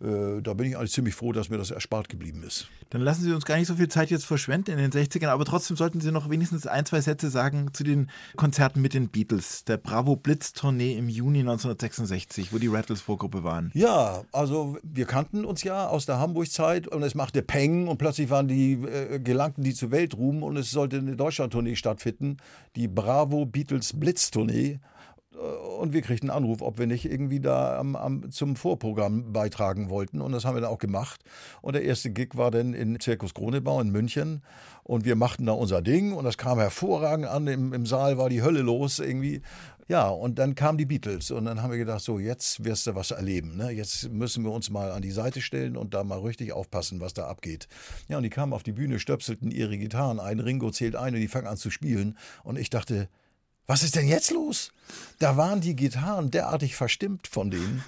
[0.00, 2.68] da bin ich eigentlich ziemlich froh, dass mir das erspart geblieben ist.
[2.88, 5.44] Dann lassen Sie uns gar nicht so viel Zeit jetzt verschwenden in den 60ern, aber
[5.44, 9.64] trotzdem sollten Sie noch wenigstens ein, zwei Sätze sagen zu den Konzerten mit den Beatles,
[9.64, 13.70] der Bravo Blitz Tournee im Juni 1966, wo die Rattles Vorgruppe waren.
[13.74, 18.30] Ja, also wir kannten uns ja aus der Hamburg-Zeit und es machte Peng und plötzlich
[18.30, 22.38] waren die, äh, gelangten die zu Weltruhm und es sollte eine Deutschland-Tournee stattfinden,
[22.74, 24.80] die Bravo Beatles Blitz Tournee
[25.36, 29.88] und wir kriegten einen Anruf, ob wir nicht irgendwie da am, am, zum Vorprogramm beitragen
[29.88, 30.20] wollten.
[30.20, 31.22] Und das haben wir dann auch gemacht.
[31.62, 34.42] Und der erste Gig war dann in Zirkus Kronebau in München.
[34.82, 37.46] Und wir machten da unser Ding und das kam hervorragend an.
[37.46, 39.42] Im, Im Saal war die Hölle los irgendwie.
[39.86, 42.94] Ja, und dann kamen die Beatles und dann haben wir gedacht, so jetzt wirst du
[42.94, 43.56] was erleben.
[43.56, 43.70] Ne?
[43.70, 47.14] Jetzt müssen wir uns mal an die Seite stellen und da mal richtig aufpassen, was
[47.14, 47.66] da abgeht.
[48.08, 51.20] Ja, und die kamen auf die Bühne, stöpselten ihre Gitarren ein, Ringo zählt ein und
[51.20, 52.16] die fangen an zu spielen.
[52.44, 53.08] Und ich dachte,
[53.70, 54.72] was ist denn jetzt los?
[55.20, 57.84] Da waren die Gitarren derartig verstimmt von denen.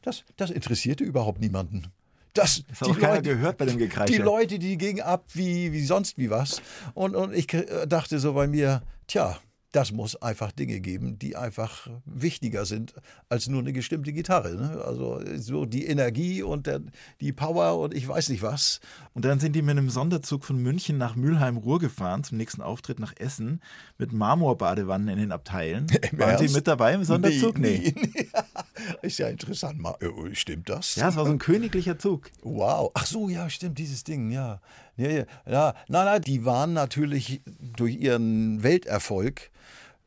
[0.00, 1.92] Das, das interessierte überhaupt niemanden.
[2.32, 4.14] Das, das hat die Leute, gehört bei dem Gekreische.
[4.14, 6.62] Die Leute, die gingen ab wie, wie sonst wie was.
[6.94, 7.48] Und, und ich
[7.86, 9.38] dachte so bei mir, tja,
[9.76, 12.94] das muss einfach Dinge geben, die einfach wichtiger sind
[13.28, 14.54] als nur eine gestimmte Gitarre.
[14.54, 14.82] Ne?
[14.82, 16.80] Also so die Energie und der,
[17.20, 18.80] die Power und ich weiß nicht was.
[19.12, 22.98] Und dann sind die mit einem Sonderzug von München nach Mülheim-Ruhr gefahren zum nächsten Auftritt
[22.98, 23.60] nach Essen
[23.98, 25.88] mit Marmorbadewannen in den Abteilen.
[26.12, 26.48] Waren?
[26.48, 27.58] Sie mit dabei im Sonderzug?
[27.58, 27.92] Nee.
[27.94, 28.28] nee.
[29.02, 29.80] Ist ja interessant.
[30.00, 30.96] Äh, stimmt das?
[30.96, 32.30] Ja, es war so ein königlicher Zug.
[32.42, 32.90] Wow.
[32.94, 34.60] Ach so, ja, stimmt, dieses Ding, ja.
[34.96, 35.24] Ja, ja.
[35.46, 35.74] ja.
[35.88, 39.50] Nein, nein, die waren natürlich durch ihren Welterfolg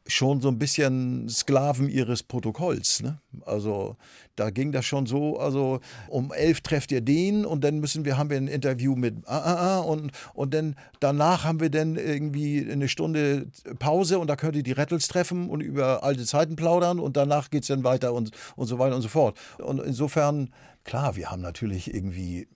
[0.09, 3.01] schon so ein bisschen Sklaven ihres Protokolls.
[3.01, 3.19] Ne?
[3.45, 3.95] Also
[4.35, 8.17] da ging das schon so, also um elf trefft ihr den und dann müssen wir,
[8.17, 11.95] haben wir ein Interview mit ah, ah, ah, und, und dann danach haben wir dann
[11.95, 13.47] irgendwie eine Stunde
[13.79, 17.49] Pause und da könnt ihr die Rattles treffen und über alte Zeiten plaudern und danach
[17.49, 19.37] geht es dann weiter und, und so weiter und so fort.
[19.57, 20.49] Und insofern
[20.89, 22.47] klar, wir haben natürlich irgendwie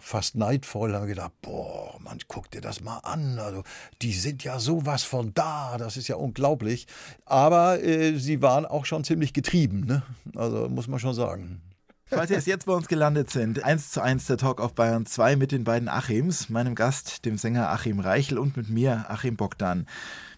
[0.00, 3.38] fast neidvoll haben gedacht, boah, man, guck dir das mal an.
[3.38, 3.62] Also,
[4.00, 6.86] die sind ja sowas von da, das ist ja unglaublich.
[7.26, 10.02] Aber äh, sie waren auch schon ziemlich getrieben, ne?
[10.34, 11.60] Also muss man schon sagen.
[12.06, 15.36] Falls erst jetzt bei uns gelandet sind, eins zu eins der Talk auf Bayern 2
[15.36, 19.86] mit den beiden Achims, meinem Gast, dem Sänger Achim Reichel und mit mir, Achim Bogdan.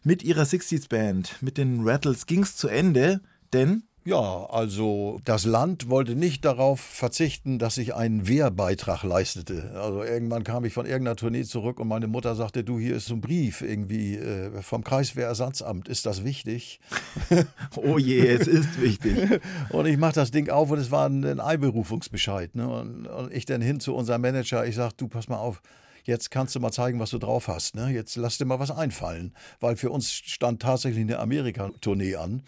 [0.03, 3.21] Mit ihrer 60s Band, mit den Rattles ging's zu Ende,
[3.53, 9.73] denn ja, also das Land wollte nicht darauf verzichten, dass ich einen Wehrbeitrag leistete.
[9.75, 13.07] Also irgendwann kam ich von irgendeiner Tournee zurück und meine Mutter sagte, du, hier ist
[13.07, 16.81] so ein Brief irgendwie äh, vom Kreiswehrersatzamt, ist das wichtig?
[17.77, 19.41] oh je, es ist wichtig.
[19.71, 22.55] und ich mache das Ding auf und es war ein Einberufungsbescheid.
[22.55, 22.67] Ne?
[22.67, 25.61] Und, und ich dann hin zu unserem Manager, ich sage, du, pass mal auf,
[26.05, 27.75] jetzt kannst du mal zeigen, was du drauf hast.
[27.75, 27.91] Ne?
[27.91, 29.35] Jetzt lass dir mal was einfallen.
[29.61, 32.43] Weil für uns stand tatsächlich eine Amerika-Tournee an.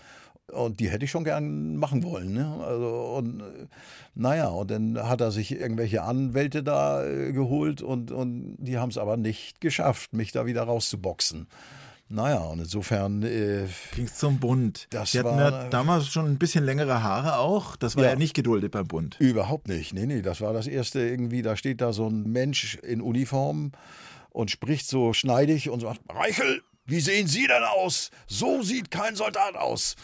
[0.53, 2.33] Und die hätte ich schon gern machen wollen.
[2.33, 2.63] Ne?
[2.65, 3.43] Also, und
[4.15, 8.91] naja, und dann hat er sich irgendwelche Anwälte da äh, geholt und, und die haben
[8.91, 11.47] es aber nicht geschafft, mich da wieder rauszuboxen.
[12.13, 14.89] Naja, und insofern äh, ging es zum Bund.
[14.91, 17.77] Das Sie hatten war, ja damals schon ein bisschen längere Haare auch.
[17.77, 19.17] Das war ja, ja nicht geduldet beim Bund.
[19.21, 19.95] Überhaupt nicht.
[19.95, 21.43] Nee, nee, das war das erste irgendwie.
[21.43, 23.71] Da steht da so ein Mensch in Uniform
[24.31, 28.11] und spricht so schneidig und sagt: Reichel, wie sehen Sie denn aus?
[28.26, 29.96] So sieht kein Soldat aus.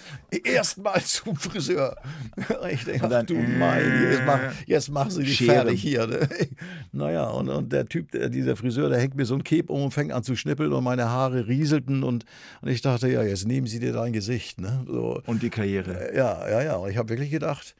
[0.44, 1.96] Erstmal zum Friseur.
[2.70, 5.52] Ich denke, ach du mein, jetzt, mach, jetzt machen Sie dich Schere.
[5.52, 6.06] fertig hier.
[6.06, 6.28] Ne?
[6.92, 9.90] Naja, und, und der Typ, dieser Friseur, der hängt mir so ein Cape um und
[9.90, 12.24] fängt an zu schnippeln und meine Haare rieselten und,
[12.60, 14.60] und ich dachte, ja, jetzt nehmen Sie dir dein Gesicht.
[14.60, 14.84] Ne?
[14.86, 15.20] So.
[15.26, 16.14] Und die Karriere.
[16.14, 16.76] Ja, ja, ja.
[16.76, 17.74] Und ich habe wirklich gedacht,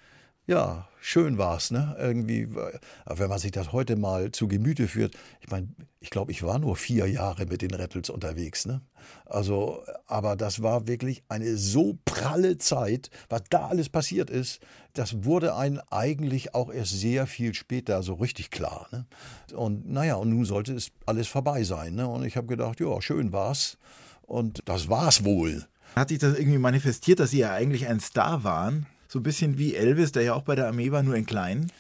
[0.47, 1.97] ja, schön war's, ne?
[1.99, 5.17] Irgendwie, wenn man sich das heute mal zu Gemüte führt.
[5.41, 5.69] Ich meine,
[6.01, 8.81] ich glaube, ich war nur vier Jahre mit den Rattles unterwegs, ne?
[9.25, 14.61] Also, aber das war wirklich eine so pralle Zeit, was da alles passiert ist.
[14.95, 19.07] Das wurde einem eigentlich auch erst sehr viel später so richtig klar, ne?
[19.55, 22.09] Und naja, und nun sollte es alles vorbei sein, ne?
[22.09, 23.79] Und ich habe gedacht, ja, schön war's.
[24.23, 25.67] Und das war's wohl.
[25.95, 28.87] Hat sich das irgendwie manifestiert, dass Sie ja eigentlich ein Star waren?
[29.09, 31.71] So ein bisschen wie Elvis, der ja auch bei der Armee war, nur in klein.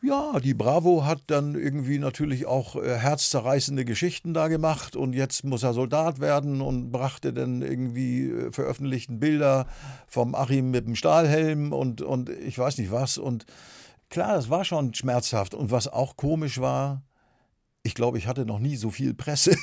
[0.00, 5.42] Ja, die Bravo hat dann irgendwie natürlich auch äh, herzzerreißende Geschichten da gemacht und jetzt
[5.44, 9.66] muss er Soldat werden und brachte dann irgendwie äh, veröffentlichten Bilder
[10.06, 13.18] vom Achim mit dem Stahlhelm und, und ich weiß nicht was.
[13.18, 13.44] Und
[14.08, 15.52] klar, das war schon schmerzhaft.
[15.52, 17.02] Und was auch komisch war,
[17.88, 19.56] ich glaube, ich hatte noch nie so viel Presse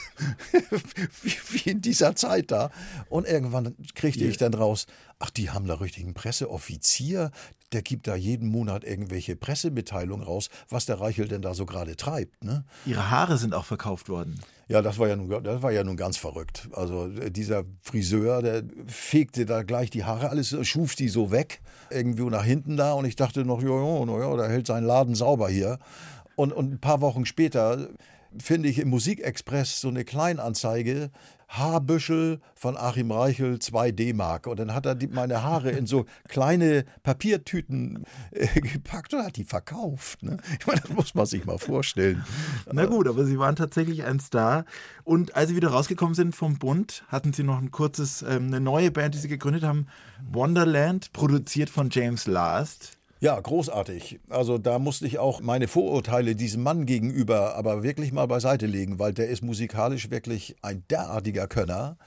[1.52, 2.72] wie in dieser Zeit da.
[3.08, 4.88] Und irgendwann kriegte ich dann raus,
[5.20, 7.30] ach, die haben da richtigen Presseoffizier,
[7.72, 11.96] der gibt da jeden Monat irgendwelche Pressemitteilungen raus, was der Reichel denn da so gerade
[11.96, 12.44] treibt.
[12.44, 12.66] Ne?
[12.88, 14.40] Ihre Haare sind auch verkauft worden.
[14.68, 16.68] Ja, das war ja nun, das war ja nun ganz verrückt.
[16.74, 21.62] Also dieser Friseur, der fegte da gleich die Haare, alles schuf die so weg,
[21.92, 22.94] irgendwie nach hinten da.
[22.94, 25.78] Und ich dachte noch, ja, ja, ja, der hält seinen Laden sauber hier.
[26.36, 27.90] Und, und ein paar Wochen später
[28.42, 31.12] finde ich im Musikexpress so eine Kleinanzeige,
[31.48, 34.48] Haarbüschel von Achim Reichel 2 D-Mark.
[34.48, 39.38] Und dann hat er die, meine Haare in so kleine Papiertüten äh, gepackt und hat
[39.38, 40.24] die verkauft.
[40.24, 40.38] Ne?
[40.60, 42.24] Ich meine, das muss man sich mal vorstellen.
[42.72, 44.66] Na gut, aber Sie waren tatsächlich ein Star.
[45.04, 48.60] Und als Sie wieder rausgekommen sind vom Bund, hatten Sie noch ein kurzes, ähm, eine
[48.60, 49.88] neue Band, die Sie gegründet haben,
[50.32, 52.95] Wonderland, produziert von James Last.
[53.22, 54.20] Ja, großartig.
[54.30, 59.00] Also da musste ich auch meine Vorurteile diesem Mann gegenüber aber wirklich mal beiseite legen,
[59.00, 61.98] weil der ist musikalisch wirklich ein derartiger Könner.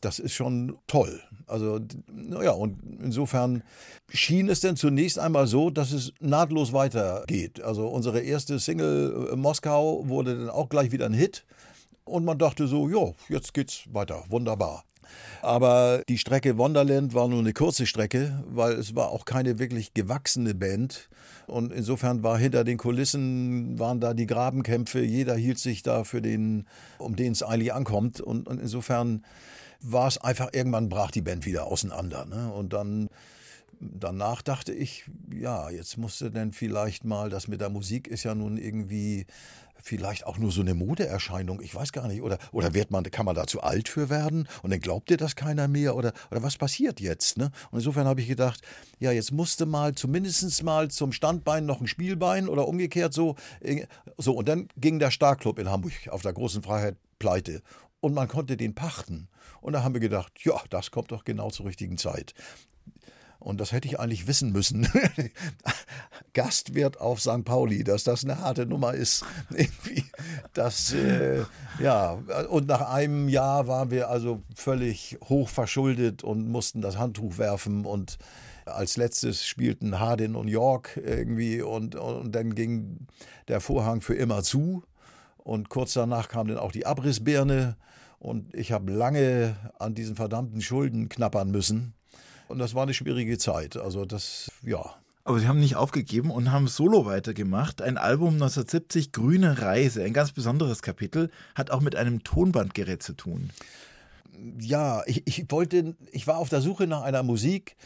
[0.00, 1.20] Das ist schon toll.
[1.48, 1.80] Also,
[2.12, 3.64] naja, und insofern
[4.10, 7.60] schien es denn zunächst einmal so, dass es nahtlos weitergeht.
[7.62, 11.44] Also unsere erste Single äh, Moskau wurde dann auch gleich wieder ein Hit.
[12.04, 14.22] Und man dachte so, ja, jetzt geht's weiter.
[14.28, 14.84] Wunderbar.
[15.42, 19.94] Aber die Strecke Wonderland war nur eine kurze Strecke, weil es war auch keine wirklich
[19.94, 21.08] gewachsene Band.
[21.46, 26.20] Und insofern war hinter den Kulissen, waren da die Grabenkämpfe, jeder hielt sich da für
[26.20, 26.66] den,
[26.98, 28.20] um den es eigentlich ankommt.
[28.20, 29.24] Und, und insofern
[29.80, 32.26] war es einfach, irgendwann brach die Band wieder auseinander.
[32.26, 32.52] Ne?
[32.52, 33.08] Und dann
[33.80, 38.34] danach dachte ich, ja, jetzt musste denn vielleicht mal, das mit der Musik ist ja
[38.34, 39.26] nun irgendwie
[39.82, 43.26] vielleicht auch nur so eine Modeerscheinung, ich weiß gar nicht, oder, oder wird man, kann
[43.26, 46.42] man da zu alt für werden und dann glaubt dir das keiner mehr oder, oder
[46.42, 47.38] was passiert jetzt?
[47.38, 47.50] Ne?
[47.70, 48.60] Und insofern habe ich gedacht,
[48.98, 53.36] ja, jetzt musste mal zumindest mal zum Standbein noch ein Spielbein oder umgekehrt so.
[53.60, 53.86] Äh,
[54.16, 57.62] so, und dann ging der Starclub in Hamburg auf der großen Freiheit pleite
[58.00, 59.28] und man konnte den pachten.
[59.60, 62.34] Und da haben wir gedacht, ja, das kommt doch genau zur richtigen Zeit.
[63.40, 64.88] Und das hätte ich eigentlich wissen müssen.
[66.34, 67.44] Gastwirt auf St.
[67.44, 69.24] Pauli, dass das eine harte Nummer ist.
[69.50, 70.04] Irgendwie,
[70.54, 71.44] das, äh,
[71.80, 77.38] ja, und nach einem Jahr waren wir also völlig hoch verschuldet und mussten das Handtuch
[77.38, 78.18] werfen und
[78.66, 83.06] als letztes spielten Hardin und York irgendwie und, und dann ging
[83.48, 84.82] der Vorhang für immer zu.
[85.38, 87.76] Und kurz danach kam dann auch die Abrissbirne
[88.18, 91.94] und ich habe lange an diesen verdammten Schulden knappern müssen.
[92.48, 93.76] Und das war eine schwierige Zeit.
[93.76, 94.94] Also das, ja.
[95.28, 97.82] Aber Sie haben nicht aufgegeben und haben solo weitergemacht.
[97.82, 103.12] Ein Album 1970, Grüne Reise, ein ganz besonderes Kapitel, hat auch mit einem Tonbandgerät zu
[103.12, 103.50] tun.
[104.58, 107.76] Ja, ich, ich wollte, ich war auf der Suche nach einer Musik,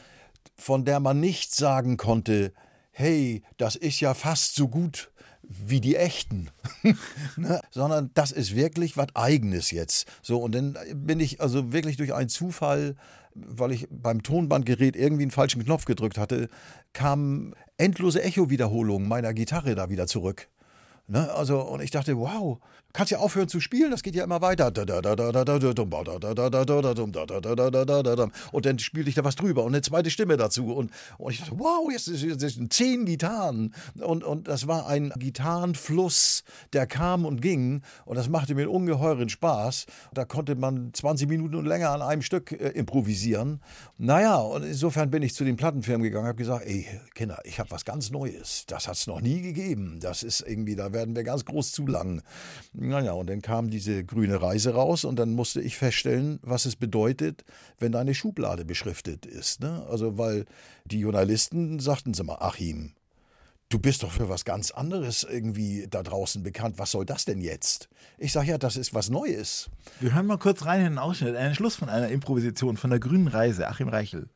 [0.54, 2.52] von der man nicht sagen konnte,
[2.92, 5.10] hey, das ist ja fast so gut
[5.42, 6.48] wie die echten,
[7.36, 7.60] ne?
[7.72, 10.06] sondern das ist wirklich was Eigenes jetzt.
[10.22, 12.94] So und dann bin ich also wirklich durch einen Zufall
[13.34, 16.48] weil ich beim Tonbandgerät irgendwie einen falschen Knopf gedrückt hatte,
[16.92, 20.48] kamen endlose Echo-Wiederholungen meiner Gitarre da wieder zurück.
[21.06, 21.32] Ne?
[21.32, 22.58] Also, und ich dachte, wow,
[22.92, 24.66] kannst ja aufhören zu spielen, das geht ja immer weiter.
[28.52, 30.74] Und dann spielte ich da was drüber und eine zweite Stimme dazu.
[30.74, 33.74] Und, und ich dachte, wow, jetzt sind zehn Gitarren.
[34.00, 37.82] Und, und das war ein Gitarrenfluss, der kam und ging.
[38.04, 39.86] Und das machte mir ungeheuren Spaß.
[40.12, 43.60] Da konnte man 20 Minuten und länger an einem Stück äh, improvisieren.
[43.98, 47.58] Naja, und insofern bin ich zu den Plattenfirmen gegangen und habe gesagt, ey, Kinder, ich
[47.58, 48.64] habe was ganz Neues.
[48.66, 49.98] Das hat es noch nie gegeben.
[50.00, 52.22] Das ist irgendwie, da werden wir ganz groß zu lang.
[52.88, 56.76] Naja, und dann kam diese grüne Reise raus und dann musste ich feststellen, was es
[56.76, 57.44] bedeutet,
[57.78, 59.60] wenn deine Schublade beschriftet ist.
[59.60, 59.86] Ne?
[59.88, 60.44] Also, weil
[60.84, 62.92] die Journalisten sagten sie mal, Achim,
[63.68, 66.78] du bist doch für was ganz anderes irgendwie da draußen bekannt.
[66.78, 67.88] Was soll das denn jetzt?
[68.18, 69.70] Ich sage ja, das ist was Neues.
[70.00, 72.98] Wir hören mal kurz rein in den Ausschnitt, einen Schluss von einer Improvisation von der
[72.98, 74.28] grünen Reise, Achim Reichel.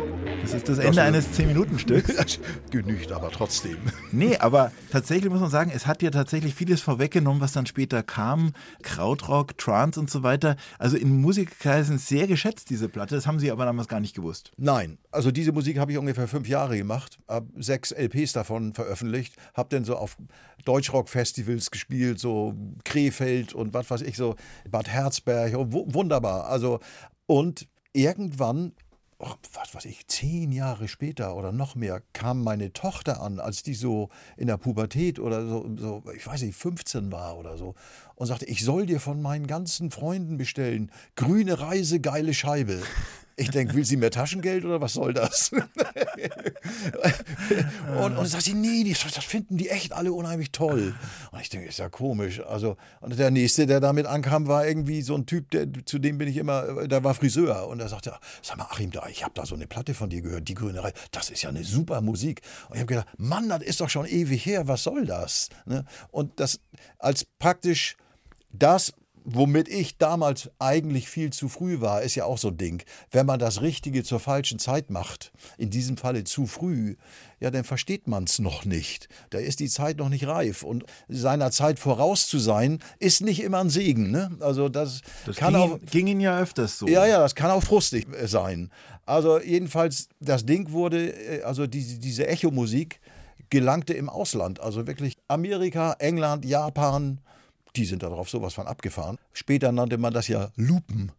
[0.46, 2.16] Das ist das Ende Das- eines 10-Minuten-Stücks.
[2.18, 2.40] Das
[2.72, 3.78] genügt aber trotzdem.
[4.12, 8.04] Nee, aber tatsächlich muss man sagen, es hat ja tatsächlich vieles vorweggenommen, was dann später
[8.04, 8.54] kam.
[8.84, 10.56] Krautrock, Trance und so weiter.
[10.78, 13.16] Also in Musikkreisen sehr geschätzt, diese Platte.
[13.16, 14.52] Das haben sie aber damals gar nicht gewusst.
[14.58, 19.36] Nein, also diese Musik habe ich ungefähr fünf Jahre gemacht, habe sechs LPs davon veröffentlicht,
[19.56, 20.16] habe dann so auf
[20.64, 22.54] Deutschrock-Festivals gespielt, so
[22.86, 24.36] Krefeld und was weiß ich, so
[24.70, 26.46] Bad Herzberg, wu- wunderbar.
[26.48, 26.80] Also,
[27.26, 28.85] und irgendwann, oh,
[29.18, 33.74] was weiß ich, zehn Jahre später oder noch mehr, kam meine Tochter an, als die
[33.74, 37.76] so in der Pubertät oder so, so ich weiß nicht, 15 war oder so,
[38.16, 42.82] und sagte, ich soll dir von meinen ganzen Freunden bestellen, grüne Reise, geile Scheibe.
[43.38, 45.52] Ich denke, will sie mehr Taschengeld oder was soll das?
[48.02, 50.96] und, und sagt sie, nee, das finden die echt alle unheimlich toll.
[51.32, 52.40] Und ich denke, ist ja komisch.
[52.40, 56.18] Also, und der nächste, der damit ankam, war irgendwie so ein Typ, der, zu dem
[56.18, 57.68] bin ich immer, der war Friseur.
[57.68, 60.22] Und er sagte, sag mal, Achim, da, ich habe da so eine Platte von dir
[60.22, 60.96] gehört, die Grüne Reise.
[61.12, 62.42] Das ist ja eine super Musik.
[62.70, 65.50] Und ich habe gedacht, Mann, das ist doch schon ewig her, was soll das?
[65.66, 65.84] Ne?
[66.10, 66.62] Und das
[67.00, 67.98] als praktisch
[68.52, 68.94] das,
[69.26, 72.84] womit ich damals eigentlich viel zu früh war, ist ja auch so ein Ding.
[73.12, 76.96] Wenn man das Richtige zur falschen Zeit macht, in diesem Falle zu früh,
[77.40, 79.10] ja, dann versteht man es noch nicht.
[79.32, 80.64] Da ist die Zeit noch nicht reif.
[80.64, 84.12] Und seiner Zeit voraus zu sein, ist nicht immer ein Segen.
[84.12, 84.32] Ne?
[84.40, 85.80] Also das, Das kann ging, auch.
[85.92, 86.88] ging ihnen ja öfters so.
[86.88, 88.70] Ja, ja, das kann auch frustig äh, sein.
[89.06, 93.00] Also jedenfalls, das Ding wurde, äh, also diese, diese Echo-Musik
[93.50, 94.60] gelangte im Ausland.
[94.60, 97.20] Also wirklich Amerika, England, Japan,
[97.76, 99.18] die sind darauf sowas von abgefahren.
[99.34, 101.12] Später nannte man das ja Lupen.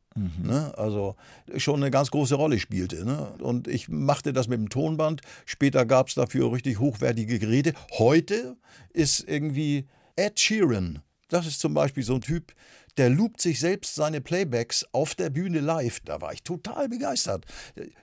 [0.43, 0.73] Ne?
[0.77, 1.15] Also
[1.57, 3.05] schon eine ganz große Rolle spielte.
[3.05, 3.35] Ne?
[3.41, 5.21] Und ich machte das mit dem Tonband.
[5.45, 7.75] Später gab es dafür richtig hochwertige Geräte.
[7.99, 8.57] Heute
[8.93, 9.87] ist irgendwie
[10.17, 11.03] Ed Sheeran.
[11.29, 12.55] Das ist zum Beispiel so ein Typ,
[12.97, 16.01] der loopt sich selbst seine Playbacks auf der Bühne live.
[16.01, 17.45] Da war ich total begeistert.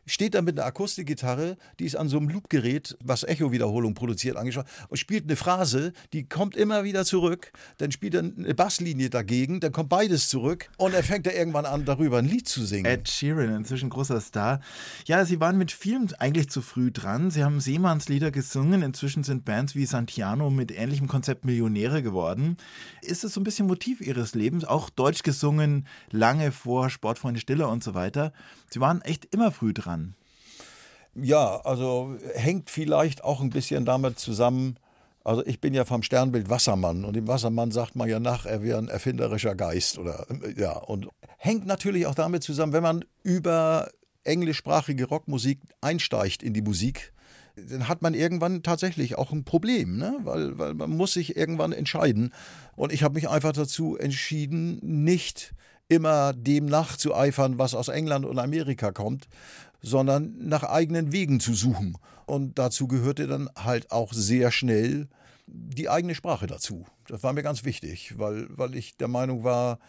[0.06, 4.66] Steht da mit einer Akustikgitarre, die ist an so einem Loopgerät, was Echo-Wiederholung produziert, angeschaut
[4.90, 7.52] und spielt eine Phrase, die kommt immer wieder zurück.
[7.78, 11.66] Dann spielt er eine Basslinie dagegen, dann kommt beides zurück und er fängt da irgendwann
[11.66, 12.86] an, darüber ein Lied zu singen.
[12.86, 14.62] Ed Sheeran, inzwischen großer Star.
[15.06, 17.32] Ja, sie waren mit vielem eigentlich zu früh dran.
[17.32, 18.82] Sie haben Seemannslieder gesungen.
[18.82, 22.58] Inzwischen sind Bands wie Santiano mit ähnlichem Konzept Millionäre geworden.
[23.02, 24.66] Ist es so ein bisschen Motiv ihres Lebens?
[24.66, 28.34] Auch Deutsch gesungen, lange vor Sportfreunde Stiller und so weiter.
[28.70, 30.16] Sie waren echt immer früh dran.
[31.16, 34.78] Ja, also hängt vielleicht auch ein bisschen damit zusammen.
[35.24, 38.62] Also ich bin ja vom Sternbild Wassermann und dem Wassermann sagt man ja nach, er
[38.62, 40.26] wäre ein erfinderischer Geist oder
[40.58, 41.08] ja und
[41.38, 43.90] hängt natürlich auch damit zusammen, wenn man über
[44.24, 47.14] englischsprachige Rockmusik einsteigt in die Musik,
[47.56, 50.18] dann hat man irgendwann tatsächlich auch ein Problem, ne?
[50.24, 52.34] weil, weil man muss sich irgendwann entscheiden.
[52.76, 55.54] Und ich habe mich einfach dazu entschieden, nicht
[55.88, 59.28] immer dem nachzueifern, was aus England und Amerika kommt,
[59.82, 61.98] sondern nach eigenen Wegen zu suchen.
[62.26, 65.08] Und dazu gehörte dann halt auch sehr schnell
[65.46, 66.86] die eigene Sprache dazu.
[67.08, 69.80] Das war mir ganz wichtig, weil, weil ich der Meinung war,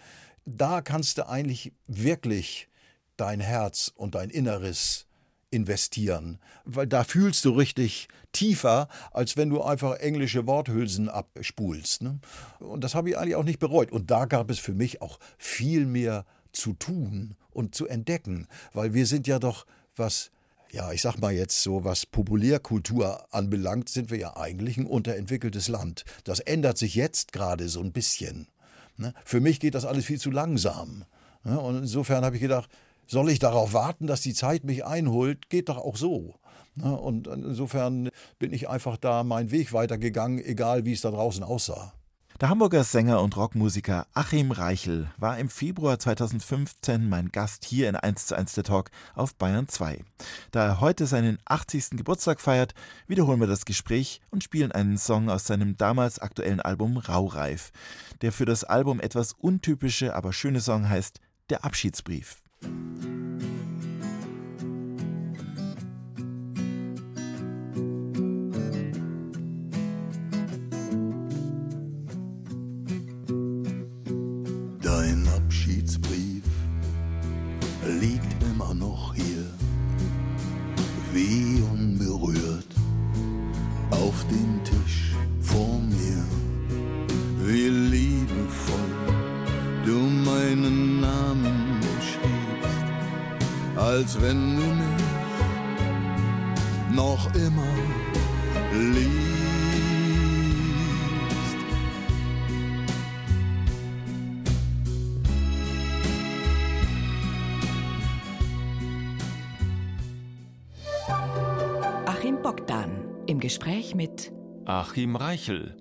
[0.45, 2.69] da kannst du eigentlich wirklich
[3.17, 5.07] dein Herz und dein Inneres
[5.55, 12.03] investieren, weil da fühlst du richtig tiefer, als wenn du einfach englische Worthülsen abspulst.
[12.03, 12.19] Ne?
[12.59, 13.93] Und das habe ich eigentlich auch nicht bereut.
[13.93, 18.93] Und da gab es für mich auch viel mehr zu tun und zu entdecken, weil
[18.93, 20.31] wir sind ja doch, was
[20.75, 25.69] ja, ich sag mal jetzt so, was Populärkultur anbelangt, sind wir ja eigentlich ein unterentwickeltes
[25.69, 26.05] Land.
[26.25, 28.49] Das ändert sich jetzt gerade so ein bisschen.
[28.97, 29.15] Ne?
[29.25, 31.05] Für mich geht das alles viel zu langsam.
[31.45, 31.61] Ne?
[31.61, 32.69] Und insofern habe ich gedacht,
[33.07, 35.49] soll ich darauf warten, dass die Zeit mich einholt?
[35.51, 36.35] Geht doch auch so.
[36.75, 36.97] Ne?
[36.97, 41.93] Und insofern bin ich einfach da meinen Weg weitergegangen, egal wie es da draußen aussah.
[42.41, 47.95] Der Hamburger Sänger und Rockmusiker Achim Reichel war im Februar 2015 mein Gast hier in
[47.95, 50.03] 1 zu 1 der Talk auf Bayern 2.
[50.51, 51.91] Da er heute seinen 80.
[51.91, 52.75] Geburtstag feiert,
[53.07, 57.71] wiederholen wir das Gespräch und spielen einen Song aus seinem damals aktuellen Album Raureif,
[58.21, 62.44] der für das Album etwas untypische, aber schöne Song heißt Der Abschiedsbrief.
[74.83, 76.45] Dein Abschiedsbrief
[78.01, 79.45] liegt immer noch hier,
[81.13, 81.64] wie
[93.95, 95.05] als wenn du mich
[96.97, 97.75] noch immer
[98.73, 99.15] liebst.
[112.07, 112.91] Achim Bogdan
[113.27, 114.33] im Gespräch mit
[114.65, 115.77] Achim Reichel,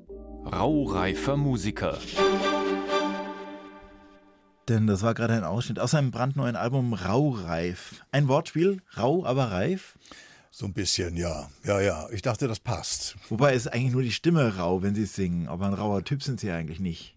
[0.46, 1.98] raureifer Musiker.
[4.70, 8.02] Denn das war gerade ein Ausschnitt aus seinem brandneuen Album Raureif.
[8.12, 9.98] Ein Wortspiel, rau, aber reif.
[10.52, 11.50] So ein bisschen, ja.
[11.66, 12.08] Ja, ja.
[12.12, 13.18] Ich dachte, das passt.
[13.28, 15.50] Wobei es eigentlich nur die Stimme rau, wenn sie singen.
[15.50, 17.16] Aber ein rauer Typ sind sie eigentlich nicht.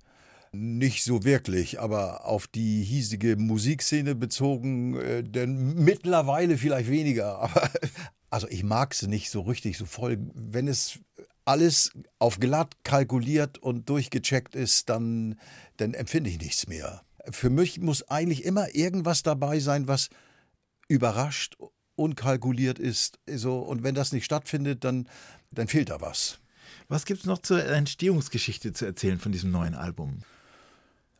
[0.52, 7.38] Nicht so wirklich, aber auf die hiesige Musikszene bezogen, äh, denn mittlerweile vielleicht weniger.
[7.42, 7.70] Aber
[8.30, 10.18] also ich mag es nicht so richtig, so voll.
[10.34, 10.98] Wenn es
[11.44, 15.38] alles auf glatt kalkuliert und durchgecheckt ist, dann,
[15.76, 17.02] dann empfinde ich nichts mehr.
[17.30, 20.08] Für mich muss eigentlich immer irgendwas dabei sein, was
[20.88, 21.56] überrascht,
[21.96, 23.18] unkalkuliert ist.
[23.26, 25.08] So, und wenn das nicht stattfindet, dann,
[25.50, 26.38] dann fehlt da was.
[26.88, 30.20] Was gibt es noch zur Entstehungsgeschichte zu erzählen von diesem neuen Album?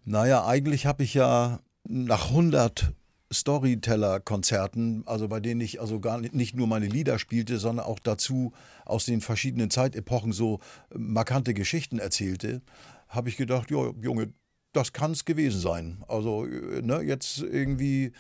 [0.05, 2.93] Naja, eigentlich habe ich ja nach 100
[3.33, 7.99] Storyteller-Konzerten, also bei denen ich also gar nicht, nicht nur meine Lieder spielte, sondern auch
[7.99, 8.53] dazu
[8.85, 10.61] aus den verschiedenen Zeitepochen so
[10.95, 12.63] markante Geschichten erzählte,
[13.09, 14.33] habe ich gedacht, ja, Junge,
[14.77, 16.05] das kann es gewesen sein.
[16.09, 18.13] Also ne, jetzt irgendwie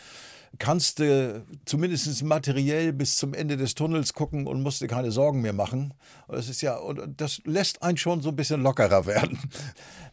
[0.59, 5.43] kannst du zumindest materiell bis zum Ende des Tunnels gucken und musst dir keine Sorgen
[5.43, 5.95] mehr machen.
[6.29, 9.39] Das ist ja, und das lässt einen schon so ein bisschen lockerer werden.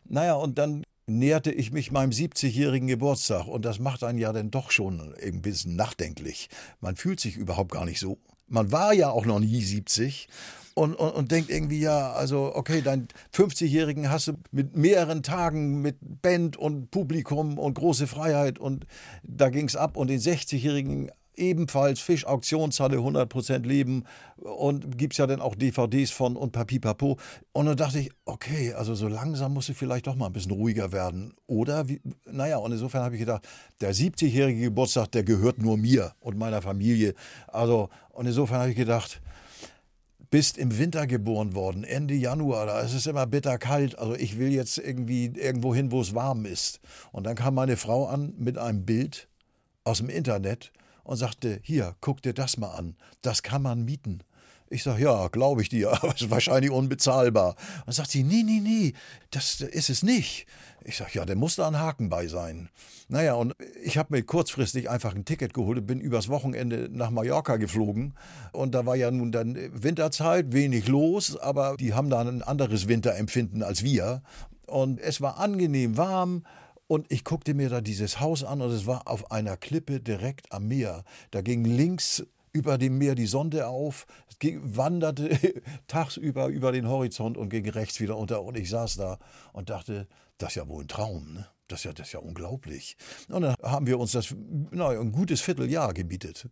[0.06, 4.52] Naja, und dann näherte ich mich meinem 70-jährigen Geburtstag und das macht einen ja dann
[4.52, 6.50] doch schon ein bisschen nachdenklich.
[6.82, 8.20] Man fühlt sich überhaupt gar nicht so.
[8.48, 10.28] Man war ja auch noch nie 70
[10.76, 15.82] und, und, und denkt irgendwie, ja, also okay, dein 50-Jährigen hast du mit mehreren Tagen
[15.82, 18.86] mit Band und Publikum und große Freiheit und
[19.24, 24.04] da ging es ab und den 60-Jährigen ebenfalls Fischauktionshalle 100% Leben
[24.38, 27.18] und gibt es ja dann auch DVDs von und Papipapo.
[27.52, 30.52] Und dann dachte ich, okay, also so langsam muss ich vielleicht doch mal ein bisschen
[30.52, 31.34] ruhiger werden.
[31.48, 33.48] Oder, wie, naja, und insofern habe ich gedacht,
[33.82, 37.14] der 70-jährige Geburtstag, der gehört nur mir und meiner Familie.
[37.48, 39.22] Also, und insofern habe ich gedacht,
[40.34, 44.00] bist im Winter geboren worden, Ende Januar, da ist es immer bitter kalt.
[44.00, 46.80] Also ich will jetzt irgendwie irgendwo hin, wo es warm ist.
[47.12, 49.28] Und dann kam meine Frau an mit einem Bild
[49.84, 50.72] aus dem Internet
[51.04, 54.22] und sagte, hier, guck dir das mal an, das kann man mieten.
[54.74, 57.50] Ich sage, ja, glaube ich dir, aber es ist wahrscheinlich unbezahlbar.
[57.50, 58.94] Und dann sagt sie, nee, nee, nee,
[59.30, 60.48] das ist es nicht.
[60.84, 62.70] Ich sage, ja, da muss da ein Haken bei sein.
[63.08, 63.54] Naja, und
[63.84, 68.16] ich habe mir kurzfristig einfach ein Ticket geholt und bin übers Wochenende nach Mallorca geflogen.
[68.52, 72.88] Und da war ja nun dann Winterzeit, wenig los, aber die haben da ein anderes
[72.88, 74.24] Winterempfinden als wir.
[74.66, 76.44] Und es war angenehm warm.
[76.88, 80.52] Und ich guckte mir da dieses Haus an und es war auf einer Klippe direkt
[80.52, 81.04] am Meer.
[81.32, 82.24] Da ging links
[82.54, 84.06] über dem Meer die Sonde auf,
[84.62, 88.44] wanderte tagsüber über den Horizont und ging rechts wieder unter.
[88.44, 89.18] Und ich saß da
[89.52, 91.48] und dachte, das ist ja wohl ein Traum, ne?
[91.68, 92.98] Das ist ja, das ist ja unglaublich.
[93.30, 94.36] Und dann haben wir uns das
[94.72, 96.50] na, ein gutes Vierteljahr gebietet.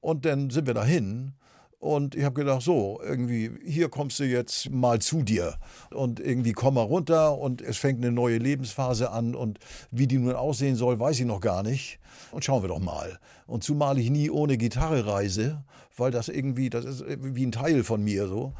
[0.00, 1.34] Und dann sind wir dahin
[1.82, 5.54] und ich habe gedacht, so, irgendwie, hier kommst du jetzt mal zu dir.
[5.90, 9.34] Und irgendwie komm mal runter und es fängt eine neue Lebensphase an.
[9.34, 9.58] Und
[9.90, 11.98] wie die nun aussehen soll, weiß ich noch gar nicht.
[12.30, 13.18] Und schauen wir doch mal.
[13.48, 15.64] Und zumal ich nie ohne Gitarre reise,
[15.96, 18.52] weil das irgendwie, das ist wie ein Teil von mir so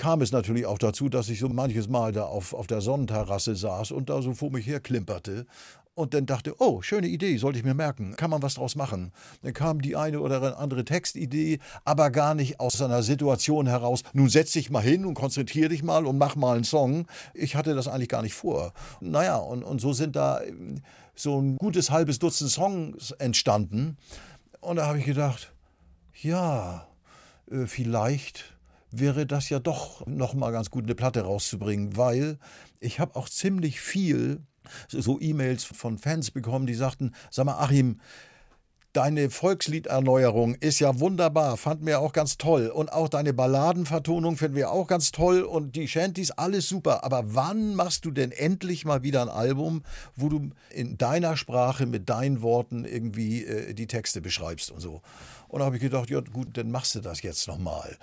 [0.00, 3.54] kam es natürlich auch dazu, dass ich so manches Mal da auf, auf der Sonnenterrasse
[3.54, 5.44] saß und da so vor mich her klimperte
[6.00, 9.12] und dann dachte, oh, schöne Idee, sollte ich mir merken, kann man was draus machen.
[9.42, 14.28] Dann kam die eine oder andere Textidee, aber gar nicht aus einer Situation heraus, nun
[14.28, 17.06] setz dich mal hin und konzentrier dich mal und mach mal einen Song.
[17.34, 18.72] Ich hatte das eigentlich gar nicht vor.
[19.00, 20.80] Naja, und, und so sind da ähm,
[21.14, 23.98] so ein gutes halbes Dutzend Songs entstanden.
[24.60, 25.52] Und da habe ich gedacht,
[26.22, 26.86] ja,
[27.50, 28.56] äh, vielleicht
[28.90, 32.38] wäre das ja doch noch mal ganz gut eine Platte rauszubringen, weil
[32.80, 34.42] ich habe auch ziemlich viel
[34.88, 38.00] so E-Mails von Fans bekommen, die sagten, sag mal Achim,
[38.92, 42.66] Deine Volksliederneuerung ist ja wunderbar, fanden wir auch ganz toll.
[42.66, 45.42] Und auch deine Balladenvertonung finden wir auch ganz toll.
[45.42, 47.04] Und die Shanties, alles super.
[47.04, 49.84] Aber wann machst du denn endlich mal wieder ein Album,
[50.16, 55.02] wo du in deiner Sprache mit deinen Worten irgendwie äh, die Texte beschreibst und so?
[55.46, 57.96] Und da habe ich gedacht, ja gut, dann machst du das jetzt nochmal.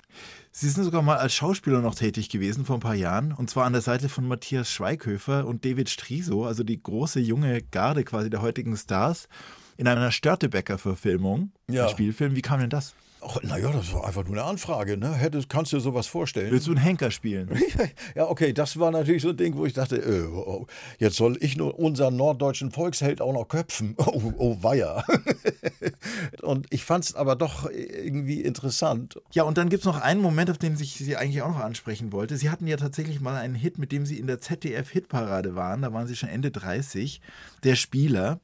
[0.54, 3.34] Sie sind sogar mal als Schauspieler noch tätig gewesen vor ein paar Jahren.
[3.34, 7.62] Und zwar an der Seite von Matthias Schweighöfer und David Striso, also die große junge
[7.62, 9.28] Garde quasi der heutigen Stars
[9.78, 11.88] in einer Störtebecker-Verfilmung, ja.
[11.90, 12.36] Spielfilm.
[12.36, 12.96] Wie kam denn das?
[13.44, 14.98] naja, das war einfach nur eine Anfrage.
[14.98, 15.14] Ne?
[15.14, 16.52] Hättest, kannst du dir sowas vorstellen?
[16.52, 17.50] Willst du einen Henker spielen?
[18.16, 20.68] ja, okay, das war natürlich so ein Ding, wo ich dachte, äh, oh,
[21.00, 23.96] jetzt soll ich nur unseren norddeutschen Volksheld auch noch köpfen.
[24.08, 25.04] Oh, oh weia.
[26.42, 29.20] und ich fand es aber doch irgendwie interessant.
[29.34, 31.60] Ja, und dann gibt es noch einen Moment, auf den ich Sie eigentlich auch noch
[31.60, 32.38] ansprechen wollte.
[32.38, 35.82] Sie hatten ja tatsächlich mal einen Hit, mit dem Sie in der ZDF-Hitparade waren.
[35.82, 37.20] Da waren Sie schon Ende 30.
[37.64, 38.40] Der Spieler.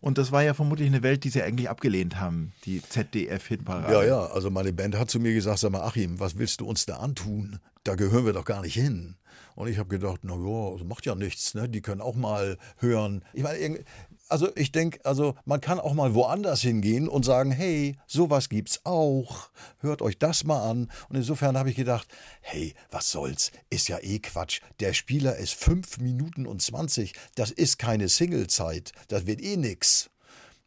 [0.00, 3.92] Und das war ja vermutlich eine Welt, die Sie eigentlich abgelehnt haben, die ZDF-Hitparade.
[3.92, 6.66] Ja, ja, also meine Band hat zu mir gesagt, sag mal, Achim, was willst du
[6.66, 7.58] uns da antun?
[7.84, 9.16] Da gehören wir doch gar nicht hin.
[9.54, 11.66] Und ich habe gedacht, na ja, das macht ja nichts, ne?
[11.66, 13.22] Die können auch mal hören.
[13.32, 13.80] Ich meine,
[14.28, 18.80] also ich denke, also man kann auch mal woanders hingehen und sagen, hey, sowas gibt's
[18.84, 19.50] auch.
[19.80, 20.90] Hört euch das mal an.
[21.08, 22.08] Und insofern habe ich gedacht,
[22.40, 23.52] hey, was soll's?
[23.70, 24.60] Ist ja eh Quatsch.
[24.80, 27.14] Der Spieler ist fünf Minuten und zwanzig.
[27.34, 28.92] Das ist keine Singlezeit.
[29.08, 30.10] Das wird eh nix.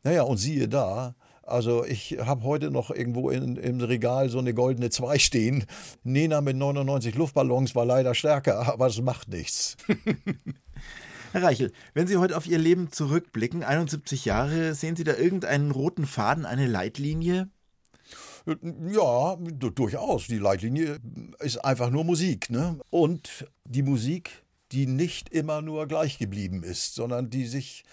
[0.04, 1.16] Naja, und siehe da,
[1.50, 5.66] also ich habe heute noch irgendwo in, im Regal so eine goldene 2 stehen.
[6.04, 9.76] Nena mit 99 Luftballons war leider stärker, aber das macht nichts.
[11.32, 15.70] Herr Reichel, wenn Sie heute auf Ihr Leben zurückblicken, 71 Jahre, sehen Sie da irgendeinen
[15.70, 17.50] roten Faden, eine Leitlinie?
[18.92, 20.26] Ja, durchaus.
[20.26, 20.98] Die Leitlinie
[21.40, 22.50] ist einfach nur Musik.
[22.50, 22.80] Ne?
[22.90, 27.84] Und die Musik, die nicht immer nur gleich geblieben ist, sondern die sich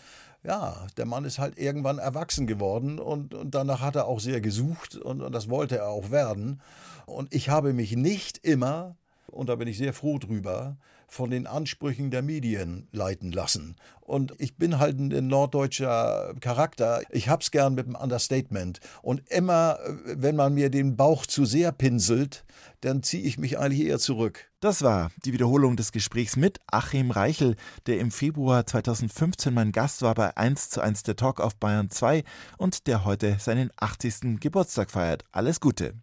[0.43, 4.41] ja, der Mann ist halt irgendwann erwachsen geworden und, und danach hat er auch sehr
[4.41, 6.63] gesucht und, und das wollte er auch werden.
[7.05, 8.95] Und ich habe mich nicht immer,
[9.27, 10.77] und da bin ich sehr froh drüber,
[11.07, 13.77] von den Ansprüchen der Medien leiten lassen.
[14.07, 17.03] Und ich bin halt ein norddeutscher Charakter.
[17.11, 18.79] Ich hab's gern mit dem Understatement.
[19.03, 22.45] Und immer, wenn man mir den Bauch zu sehr pinselt,
[22.83, 24.49] dann ziehe ich mich eigentlich eher zurück.
[24.61, 30.03] Das war die Wiederholung des Gesprächs mit Achim Reichel, der im Februar 2015 mein Gast
[30.03, 32.23] war bei 1 zu 1 der Talk auf Bayern 2
[32.59, 34.41] und der heute seinen 80.
[34.41, 35.25] Geburtstag feiert.
[35.33, 35.95] Alles Gute.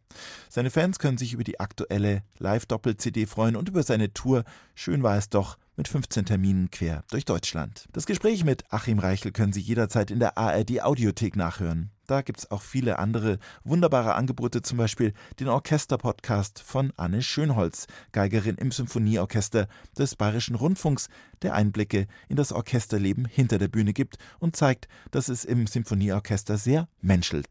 [0.50, 4.44] Seine Fans können sich über die aktuelle Live-Doppel-CD freuen und über seine Tour
[4.76, 7.88] Schön war es doch mit 15 Terminen quer durch Deutschland.
[7.92, 11.92] Das Gespräch mit Achim Reichel können Sie jederzeit in der ARD Audiothek nachhören.
[12.08, 17.88] Da gibt es auch viele andere wunderbare Angebote, zum Beispiel den Orchesterpodcast von Anne Schönholz,
[18.12, 19.68] Geigerin im Symphonieorchester
[19.98, 21.08] des Bayerischen Rundfunks,
[21.42, 26.58] der Einblicke in das Orchesterleben hinter der Bühne gibt und zeigt, dass es im Symphonieorchester
[26.58, 27.48] sehr menschelt.